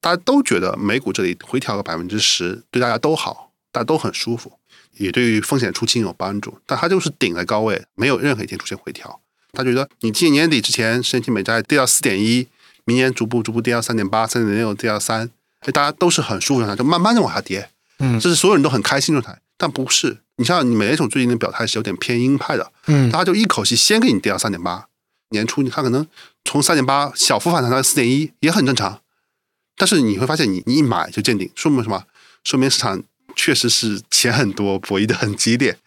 [0.00, 4.58] 大家都觉得美股这里回调个百分之十对大家都好，大家都很舒服，
[4.96, 6.58] 也对于风险出清有帮助。
[6.66, 9.20] 但它就是顶在高位，没有任何一天出现回调。
[9.52, 12.48] 他觉得你今年年底之前，十年期美债跌到四点一，
[12.84, 15.30] 明年逐步逐步跌到三点八、三点六，跌到三，
[15.60, 17.70] 哎，大家都是很舒服状态，就慢慢的往下跌。
[18.00, 19.40] 嗯这是所有人都很开心的状态。
[19.56, 24.88] 但不是，你像你美联储最近的表态是有点偏鹰派的，嗯他就一口气先给你跌到三点八，
[25.30, 26.04] 年初你看可能
[26.44, 29.00] 从三点八小幅反弹到四点一也很正常，
[29.76, 32.04] 但是你会发现你你一买就见顶，说明什么？
[32.42, 33.00] 说明市场
[33.34, 35.78] 确实是钱很多，博弈的很激烈。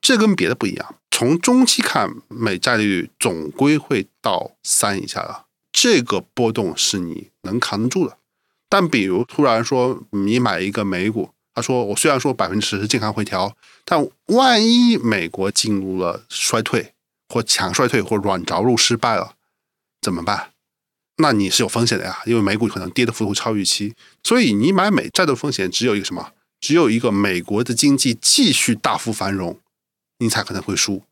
[0.00, 8.16] 这跟别的不一样，从中期看，美债利率总归会到三以下了，这个波动是你能扛得住的。
[8.68, 16.92] 但比如突然说你买一个美股，他说我虽然说百分之十是健康回调，但万一美国进入了衰退
[17.28, 19.34] 或强衰退或软着陆失败了，
[20.00, 20.50] 怎么办？
[21.16, 26.30] 那你是有风险的呀，因为美股可能跌的幅度超预期，所以你买美债的风险只有一个什么？
[26.60, 29.58] 只有一个美国的经济继续大幅繁荣，
[30.18, 31.02] 你才可能会输。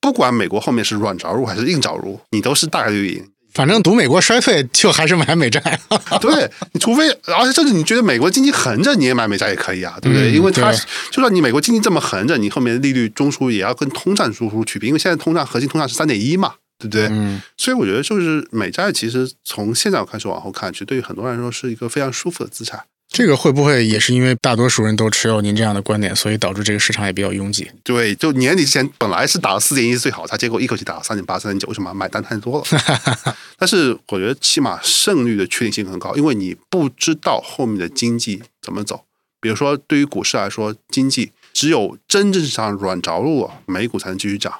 [0.00, 3.30] 不管美国后面是软着陆还是硬着陆，你都是大概率赢。
[3.52, 5.80] 反正赌美国衰退，就还是买美债。
[6.20, 10.30] 对你除非，而且甚至你觉得美国经济横着，你也买美债也可以啊，对不对？
[10.30, 10.78] 嗯因为它对
[11.10, 17.08] 就算你美国经济这么横着，你后面的利率中枢也要跟通胀中枢去比，因为现在通胀核心通胀是三点一嘛，对不对？
[17.10, 22.84] 嗯，所以我觉得就是美债，其实从现在开始往后看，其实对于很多人来说是一个非常舒服的资产。
[23.08, 27.70] 这个会不会也是因为大多数人都持有您这样的观点，所以导致这个市场也比较拥挤？
[27.82, 32.64] 对，就年底之前本来是打到四点一最好，他结果一口气打到三点八、三点九，为什么买单太多了？
[33.58, 39.04] 但是我觉得起码胜率的确定性很高，因为你不知道后面的经济怎么走。
[39.40, 44.52] 比如说，对于股市来说，经济只有真正上软着陆了，美股才能继续涨。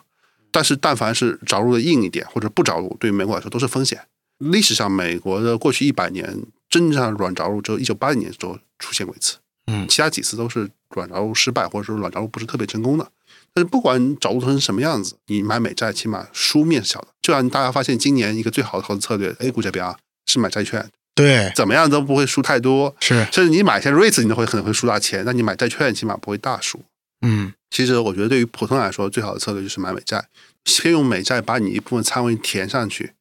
[0.50, 4.00] 但是，但凡是着陆的硬一点或者不着陆，对于美国来说都是风险。
[4.38, 13.10] 历史上，美国的过去一百年真正上软着陆只有一九八零年时候出现过一次，嗯其他几次都是软着陆失败，或者说软着陆不是特别成功的。
[13.54, 17.08] 但是不管着陆成什么样子，你买美债起码输面是小的。
[17.22, 19.96] 就像大家发现，今年一个最好的投资策略，A 股这边啊
[20.26, 22.94] 是买债券，对，怎么样都不会输太多。
[23.00, 26.82] 是，甚至你买一些 REITs，你都会可能会输大钱，那你买债券起码不会大输。
[27.22, 30.28] 嗯其实我觉得对于普通人来说，最好的策略就是买美债，
[30.64, 33.12] 先用美债把你一部分仓位填上去，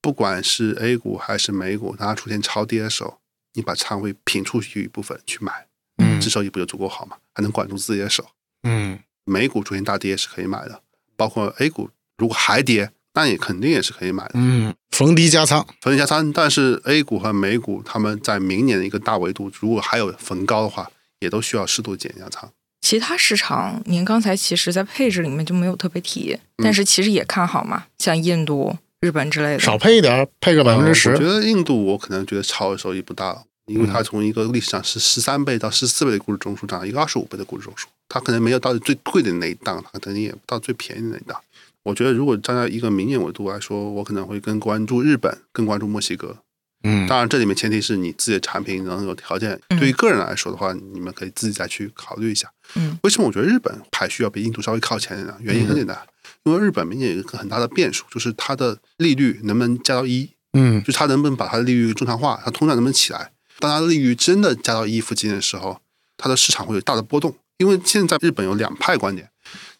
[0.00, 3.18] 不管是 A 股还是美股，当它出现超跌的时候，
[3.54, 5.66] 你把仓位平出去一部分去买，
[5.98, 8.26] 嗯这时候也不就足够好嘛，还能管住自己的手。
[8.62, 10.80] 嗯美股出现大跌是可以买的，
[11.16, 14.32] 包括 A 股如果还跌，那也肯定也是可以买的。
[14.34, 15.66] 嗯，逢低加仓。
[15.80, 22.50] 逢低加仓，但是 A 股和美股他们在明年的一个大维度，如果还有逢高的话，也都需要适度减一下仓。
[22.80, 29.58] 其他市场，您刚才其实在配置里面就没有特别提，嗯但是其实也看好嘛，像印度、日本之类的。
[29.58, 31.24] 少配一点，配个百分之十我觉。
[31.24, 41.40] 得印度我可能觉得超额收益不大，因为它从一个历史上是十三倍到十四倍的估值中枢涨到一个二十五倍的估值中枢，它可能没有到最贵的那一档，它可能也不到最便宜的那一档。
[41.84, 46.36] 我觉得如果站在一个明年维度来说，我可能会更关注日本，更关注墨西哥。
[46.84, 49.58] 嗯，当然，这里面前提是你自己的产品能有条件。
[49.70, 52.48] 嗯对于个人来说的话，你们可以自己再去考虑一下。
[52.76, 55.36] 嗯，为什么我觉得日本排序要比印度稍微靠前呢？
[55.40, 55.98] 原因很简单，
[56.44, 63.32] 因为日本明年有一个很大的变数，就是它的利率能不能加到一，嗯就它能不能把它的利率正常化，它通胀能不能起来？
[63.58, 65.80] 当它的利率真的加到一附近的时候，
[66.16, 67.34] 它的市场会有大的波动。
[67.58, 69.28] 因为现在日本有两派观点，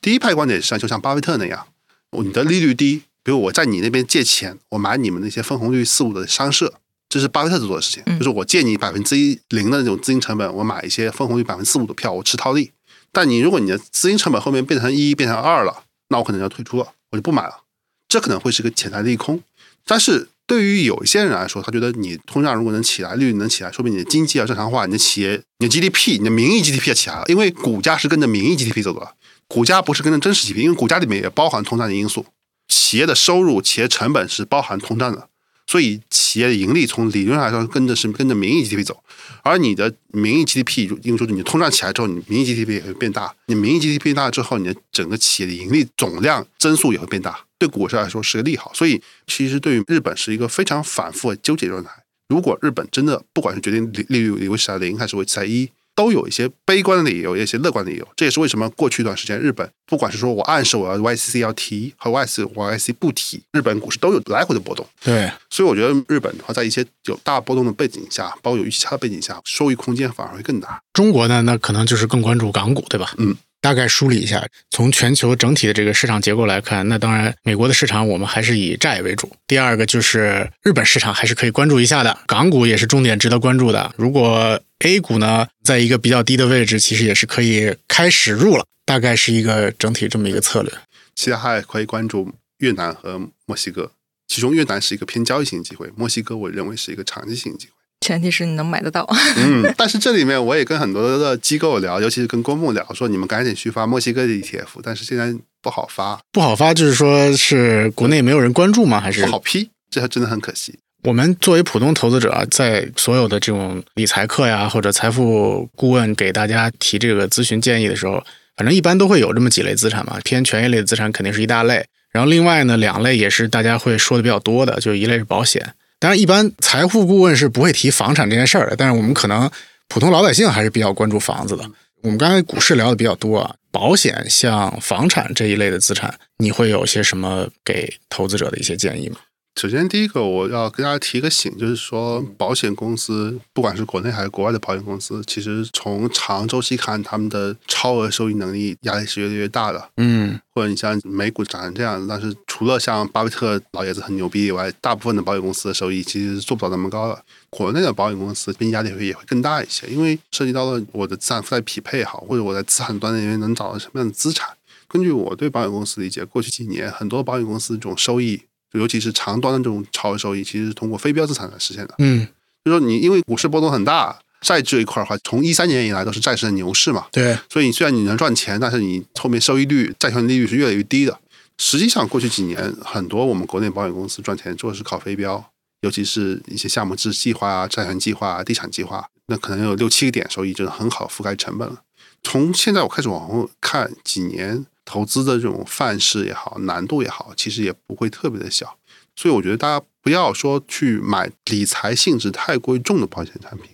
[0.01, 1.65] 第一派观点实际上就像巴菲特那样，
[2.11, 6.75] 你的利率低，比如我在你那边借钱，我买你们那些分红率四五的商社，
[7.09, 12.73] 这是巴菲特做的事情，嗯就是我借你百分之一零的那种资金成本，我买一些分红率百分之四五的票，我吃套利。
[13.13, 17.63] 但你如果你的资金成本后面变成一变成二了，那我可能要退出了，我就不买了，
[18.09, 19.43] 这可能会是个潜在利空。
[19.85, 29.15] 但是对于有一些人来说，他觉得你通胀如果能起来，利率能起来，说明你的经济要正常化，你的企业、你的 GDP、你的名义 GDP 要起来了，因为股价是跟着名义 GDP 走的，
[29.47, 32.25] 股价不是跟着真实 GDP，因为股价里面也包含通胀的因素，
[32.69, 35.29] 企业的收入、企业成本是包含通胀的，
[35.69, 39.05] 所以企业的盈利从理论上来说跟着是跟着名义 GDP 走，
[39.43, 48.73] 而你的名义 GDP，因为说你通胀起来之后，你名义 GDP 也会变大，你名义 GDP 变大之后，你的整个企业的盈利总量增速也会变大，对股市来说是个利好。
[48.73, 51.91] 所以其实对于日本是一个非常反复的纠结状态。
[52.29, 58.07] 如果日本真的不管是决定利利率维持在零还是维持在一，都有一些悲观的理由，也有一些乐观的理由。
[58.15, 64.87] 这也是为什么过去一段时间日本不管是说我暗示我要 YCC 要提和 YC 我 YCC 不提，日本股市都有来回的波动。
[65.03, 70.81] 对，所以我觉得日本的话，在一些有大波动的背景下，包括有预期差的背景下，收益空间反而会更大。
[70.93, 73.13] 中国呢，那可能就是更关注港股，对吧？
[73.19, 79.33] 嗯，大概梳理一下，从全球整体的这个市场结构来看，那当然美国的市场我们还是以债为主。
[79.49, 83.93] 第二个就是日本市场还是可以关注一下的，港股也是重点值得关注的。
[83.97, 90.73] 如果 A 股呢，在一个比较低的位置，其实也是可以开始入了，大概是一个整体这么一个策略。
[91.17, 93.91] 其他还可以关注越南和墨西哥，
[94.29, 97.73] 其中越南是一个偏交易型机会，墨西哥我认为是一个长期性机会。
[98.01, 99.05] 前提是你能买得到。
[99.37, 109.01] 嗯， 但是这里面我也跟很多的机构聊，尤其是跟公募聊，说你们赶紧去发墨西哥的 ETF，但是现在不好发，不好发，就是说是国内没有人关注吗？
[109.01, 110.79] 还是不好批，这还真的很可惜。
[111.09, 118.23] 我们作为普通投资者，在所有的这种理财课呀，或者财富顾问给大家提这个咨询建议的时候，
[118.59, 120.19] 反正一般都会有这么几类资产嘛。
[120.23, 121.83] 偏权益类的资产肯定是一大类，
[122.13, 125.73] 然后另外呢，两类也是大家会说的比较多的，就一类是保险。
[125.99, 129.51] 当然，一般财富顾问是不会提房产这件事儿的，但是我们可能
[129.89, 131.65] 普通老百姓还是比较关注房子的。
[132.03, 139.17] 我们刚才股市聊的比较多啊，保险像房产这一类的资产，你会有些什么给投资者的一些建议吗？
[139.59, 149.91] 首先，第一个我要跟大家提个醒，就是说，保险公司不管是国内还是国外的保险公司，其实从长周期看，他们的超额收益能力压力是越来越大的。
[149.97, 157.21] 嗯或者你像美股涨成这样，但是除了像巴菲特老爷子很牛逼以外，大部分的保险公司的收益其实是做不到那么高的。
[157.51, 164.51] 国内的保险公司边际压力会也会更大一些，因为涉及到了我的资产负债匹配也好，或者我在资产端那边能找到什么样的资产。
[164.87, 168.43] 根据我对保险公司理解，过去几年很多保险公司这种收益，
[168.73, 171.95] 尤其是长端的这种超额收益，其实是通过非标资产来实现的。
[171.99, 172.27] 嗯，
[172.65, 181.19] 就说你因为股市波动很大，债这一块的话，从一三年以来都是债市的牛市嘛，对，所以你虽然你能赚钱，但是你后面收益率、债券利率是越来越低的。
[181.59, 185.45] 实际上，过去几年很多我们国内保险公司赚钱做的是靠非标，
[185.81, 191.81] 尤其是一些项目制计划啊、债权计划啊、地产计划，那可能有六七个点收益，就是很好覆盖成本了。
[192.23, 198.79] 从现在我开始往后看，几年投资的这种范式也好，难度也好，其实也不会特别的小。
[199.15, 203.67] 所以我觉得大家不要说去买理财性质太过于重的保险产品，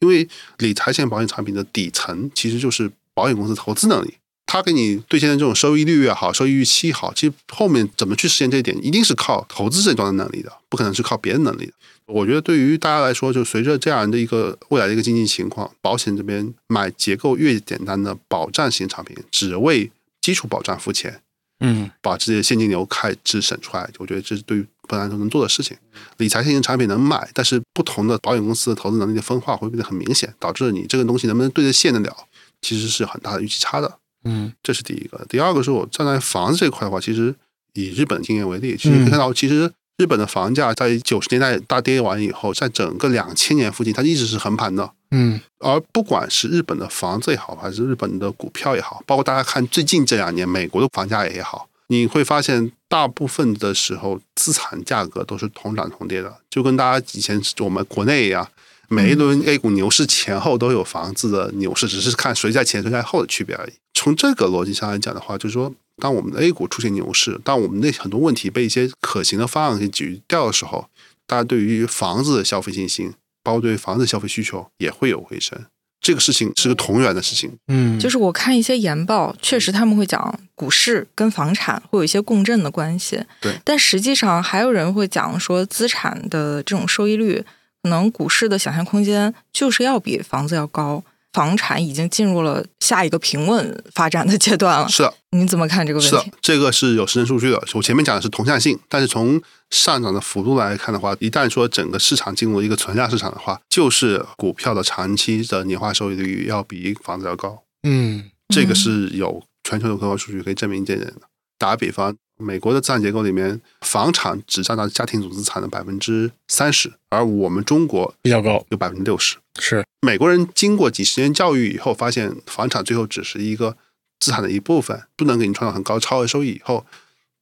[0.00, 0.28] 因为
[0.58, 4.14] 理财型保险产品的底层其实就是保险公司投资能力。
[4.44, 11.72] 它给你兑现的这种收益率也好，收益预期也好，其实后面怎么去实现这一点，一定是靠投资这端的能力的，不可能是靠别的能力的。
[12.06, 19.90] 我觉得对于大家来说，就随着这样的一个未来的一个经济情况，保险这边买结构越简单的保障型产品，只为
[20.28, 21.22] 基础保障付钱，
[21.60, 25.74] 嗯把自己的现金流开支省出来，我觉得这是对于本来都能做的事情。
[26.18, 32.14] 理财型产品能买，但是不同的保险公司的投资能力的分化会变得很明显，导致你这个东西能不能对得线得了，
[32.60, 33.98] 其实是很大的预期差的。
[34.24, 35.24] 嗯这是第一个。
[35.30, 37.34] 第二个是我站在房子这块的话，其实
[37.72, 44.92] 以日本的经验为例，其实你可以看到，其实日本的房价在九十年代大跌完以后，在整个两千年附近，它一直是横盘的。
[45.10, 45.40] 嗯。
[45.58, 58.48] 而不管是日本的房子也好，还是日本的股票也好，包括大家看最近这两年美国的房价也好，你会发现大部分的时候资产价格都是同涨同跌的，就跟大家以前我们国内一样，
[58.88, 63.72] 每一轮 A 股牛市前后都有房子的牛市，只是看谁在前谁在后的区别而已。
[63.94, 70.86] 从这个逻辑上来讲的话，就是说，当我们的 A 股出现牛市，当我们那很多问题被一些可行的方案给解决掉的时候，
[71.26, 73.12] 大家对于房子的消费信心，
[73.48, 75.58] 包括对房子的消费需求也会有回升。
[76.02, 83.18] 这个事情是个同源的事情，嗯，就是我看一些研报，确实他们会讲股市跟房产会有一些共振的关系。
[83.40, 87.42] 对，但实际上还有人会讲说，资产的这种收益率，
[87.82, 91.02] 可能股市的想象空间就是要比房子要高，
[91.32, 94.88] 房产已经进入了下一个平稳发展的阶段了。
[94.88, 97.62] 是的，你怎么看这个问题是的题？，这个是有实证数据的。
[97.74, 99.40] 我前面讲的是同向性，但是从
[99.70, 107.62] 上涨的幅度来看的话，一旦说整个市场进入一个存量市场的话，就是股票的长期的年化收益率要比房子要高。
[107.82, 111.22] 嗯这个是有全球的客观数据可以证明这一点的。
[111.58, 119.36] 打个比方，美国的资产结构里面，房产只占到家庭总资产的百分之三十，而我们中国比较高，有百分之六十。
[119.58, 123.76] 是美国人经过几十年教育以后，发现房产最后只是一个
[124.20, 126.52] 资产的一部分，不能给你创造很高超额收益。
[126.52, 126.86] 以后，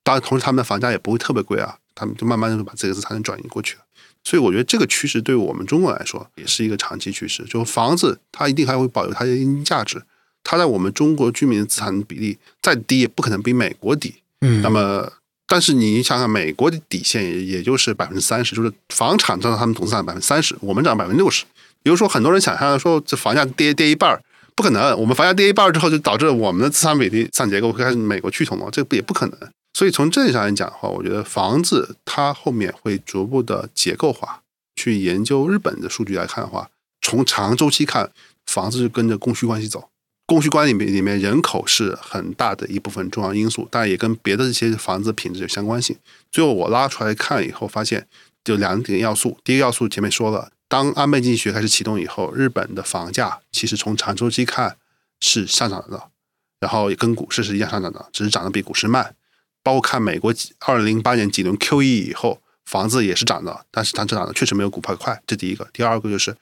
[0.02, 3.82] 当然同时他们的房价也不会特别贵啊，他们就慢慢的把这个资产转移过去了。
[4.24, 10.02] 所以我觉得这个趋势对我们中国来说也是一个长期趋势，就房子它一定还会保留它的价值，
[10.43, 14.14] 它在我们中国居民的资产比例再低也不可能比美国低。
[14.40, 15.10] 嗯，那么，
[15.46, 21.44] 但是你想想，美国的底线也也就是百分之三十，就是房产占到他们总资产百分之三十，我们占百分之六十。
[21.82, 24.20] 比如说，很多人想象说这房价跌跌一半儿，
[24.54, 24.98] 不可能。
[24.98, 29.38] 我们房价跌一半儿之后，就导致我们的资产比例、资产结构会开始美国趋同了，这个也不可能。
[29.72, 34.40] 所以从这上来讲的话，我觉得房子它后面会逐步的结构化。
[34.78, 36.68] 去研究日本的数据来看的话，
[37.00, 38.10] 从长周期看，
[38.44, 39.88] 房子是跟着供需关系走。
[40.27, 45.97] 供需关系里面里面人口是很大的一部分重要因素，但也跟别的这些房子品质有相关性。
[46.32, 48.09] 最后我拉出来看以后，发现
[48.44, 49.39] 就两点要素。
[49.44, 54.77] 第一个要素前面说了，当安倍经济学开始启动以后，日本的房价其实从长周期看
[55.20, 56.11] 是上涨的，
[56.59, 59.15] 然后也跟股市是一样上涨的，只是涨得比股市慢。
[59.62, 65.69] 包括看美国二零零八年几轮 QE 以后，房子也是涨的，但是它涨的确实没有股票快，这第一个。
[65.73, 66.36] 第二个就是，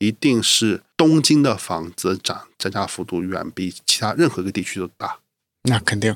[0.00, 5.16] 一定是东京的房子涨增加幅度远比其他任何一个地区都大。
[5.64, 6.14] 那肯定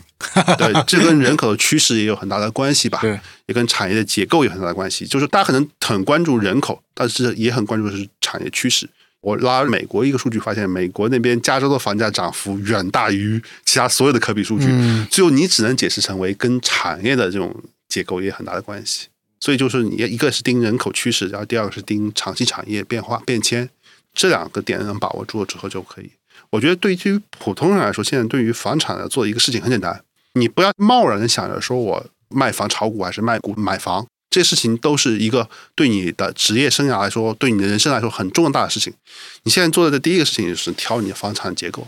[0.57, 2.99] 对， 这跟人口的趋势也有很大的关系吧？
[3.03, 5.07] 对，也跟产业的结构有很大的关系。
[5.07, 8.89] 就是大家可能很关注人口，但是也很关注的是产业趋势。
[9.21, 17.55] 我拉美国一个数据，发现美国那边加州的房价涨幅远大于其他所有的可比数据，嗯最后你只能解释成为跟产业的这种
[17.87, 19.09] 结构也很大的关系。
[19.45, 23.69] 所以就是你一个是盯人口趋势，然后第二个是盯长期产业变化变迁，
[24.15, 26.11] 这两个点能把握住了之后就可以。
[26.49, 30.03] 我觉得对于普通人来说，现在对于房产的做一个事情很简单，
[30.33, 38.95] 你不要贸然的想着说我卖房炒股还是卖股买房，这些事情都是一个对你的职业生涯来说，对你的人生来说很重大的事情。
[39.43, 41.87] 你现在做的第一个事情就是调你的房产结构，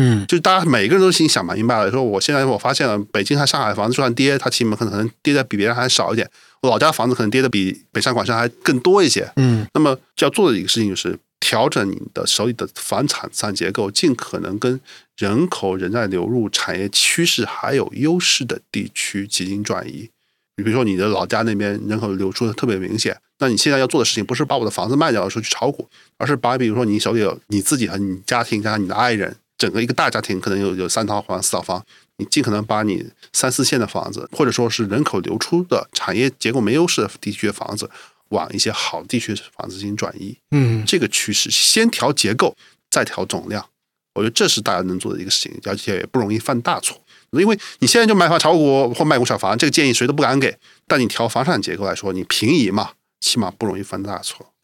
[0.00, 6.30] 嗯就是大家每个人都心里想明白了，说我现在我发现了北京和上海房子就算跌，它起码可能跌的比别人还少一点，
[6.62, 9.30] 我老家房子可能跌的比北上广深还更多一些。
[9.36, 14.80] 嗯那么就要做的一个事情就是调整你的手里的房产资产结构，尽可能跟
[15.16, 20.10] 人口仍在流入、产业趋势还有优势的地区进行转移。
[20.56, 31.84] 你比如说你的老家那边人口流出的特别明显，那你现在要做的事情不是把我的房子卖掉说去炒股，而是把比如说你手里有你自己和你家庭加上你的爱人，整个一个大家庭可能有有三套房、四套房，
[32.16, 37.90] 你尽可能把你三四线的房子，或者说是人口流出的产业结构没优势的地区的房子，
[38.28, 40.38] 往一些好地区的房子进行转移。
[40.52, 42.56] 嗯这个趋势先调结构，
[42.88, 43.66] 再调总量，
[44.14, 46.96] 我觉得这是大家能做的一个事情，而且也不容易犯大错。
[47.32, 50.56] 因为你现在就买房炒股或卖股炒房，这个建议谁都不敢给。
[50.86, 54.54] 但你调房产结构来说，你平移嘛，起码不容易犯大错。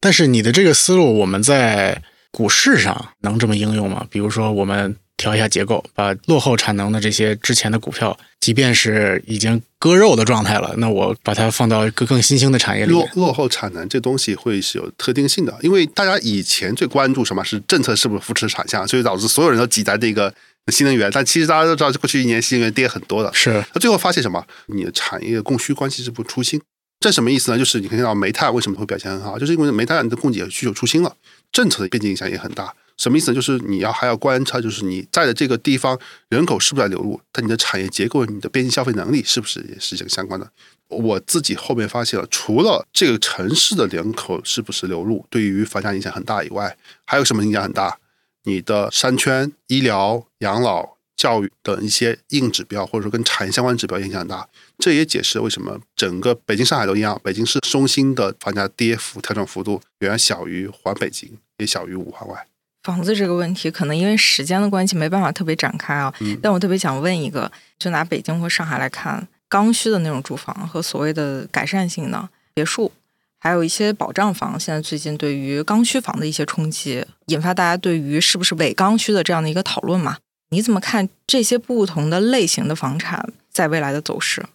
[0.00, 4.06] 但是你的这个思路，我们在股市上能这么应用吗？
[4.10, 12.92] 比如说，我们调一下结构，把落后产能的这些之前的股票，即便是已经割肉的状态了，那我把它放到一个更新兴的产业里。
[12.92, 20.32] 落落后产能这东西会是有特定性的，因为大家以前最关注什么是政策是不是扶持产项，所以导致所有人都挤在这个
[20.68, 21.10] 新能源。
[21.12, 24.44] 但其实大家都知道，过去一年新能源跌很多的，是，那最后发现什么？
[24.66, 26.60] 你的产业供需关系是不出新，
[27.00, 27.58] 这什么意思呢？
[27.58, 31.16] 就是你看到煤炭为什么会表现很好，就是因为煤炭的供给需求出新了，
[31.52, 32.74] 政策的边际影响也很大。
[32.96, 33.34] 什么意思呢？
[33.34, 35.96] 就是你要还要观察，就是你在的这个地方
[36.30, 40.50] 人口是不是在流入，但你的产业结构、你的边际消费能力是不是也是这个相关的？
[40.88, 47.98] 我自己后面发现了，除了这个城市的人口是不是流入对于房价影响很大以外，还有什么影响很大？
[48.42, 54.48] 你的商圈、医疗、养老、教育等一些硬指标，或者说跟产业相关指标影响很大。
[54.78, 62.46] 这也解释为什么整个北京、上海都一样，北京市中心的房价跌幅调整幅度远远小于环北京，也小于五环外。
[62.84, 66.14] 房子这个问题，可能因为时间的关系，没办法特别展开啊。
[66.20, 72.92] 嗯但我特别想问一个，就拿北京或上海来看，刚需的那种住房和所谓的改善性的别墅，
[73.40, 80.18] 还有一些保障房，现在最近对于刚需房的一些冲击，引发大家对于是不是伪刚需的这样的一个讨论嘛？
[80.50, 84.46] 你怎么看这些不同的类型的房产在未来的走势？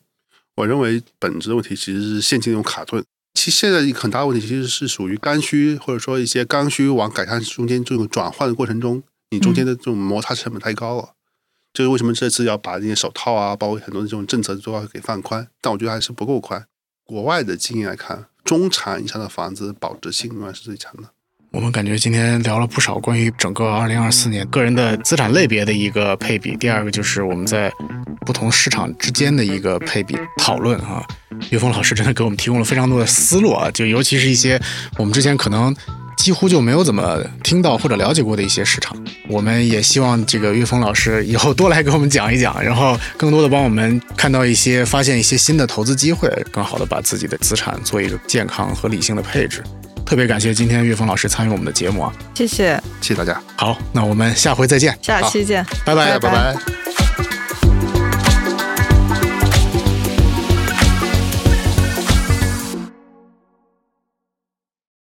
[0.55, 3.03] 我认为本质的问题其实是现金流卡顿。
[3.33, 9.01] 其实现在一个很大的问题其实是属于刚需，或者说一些刚需往改善中间这种转换的过程中，
[9.31, 11.13] 你中间的这种摩擦成本太高了。
[11.73, 16.67] 就是为什么这次要把那些手套啊，包括很多的这种政策都要给放宽，但我觉得还是不够宽。
[17.03, 21.12] 国外的经验来看，中产以上的房子保值性永远是最强的。
[21.53, 26.57] 我们感觉今天聊了不少关于整个2024年个人的资产类别的一个配比。
[26.57, 27.71] 第二个就是我们在
[28.25, 31.05] 不同市场之间的一个配比讨论啊。
[31.51, 34.59] 岳峰老师真的给我们提供了非常多的思路啊，就尤其是一些
[34.97, 35.73] 我们之前可能
[36.17, 38.97] 几乎就没有怎么听到或者了解过的一些市场。
[39.29, 49.63] 我们也希望这个岳峰老师以后多来给我们讲一讲，然后更多的帮我们看到一些、发现一些新的投资机会，更好的把自己的资产做一个健康和理性的配置。
[50.13, 52.13] 特别感谢今天岳峰老师参与我们的节目啊！
[52.35, 55.65] 谢谢，谢谢大家，好，那我们下回再见，下期见。
[55.83, 57.02] 拜拜拜拜。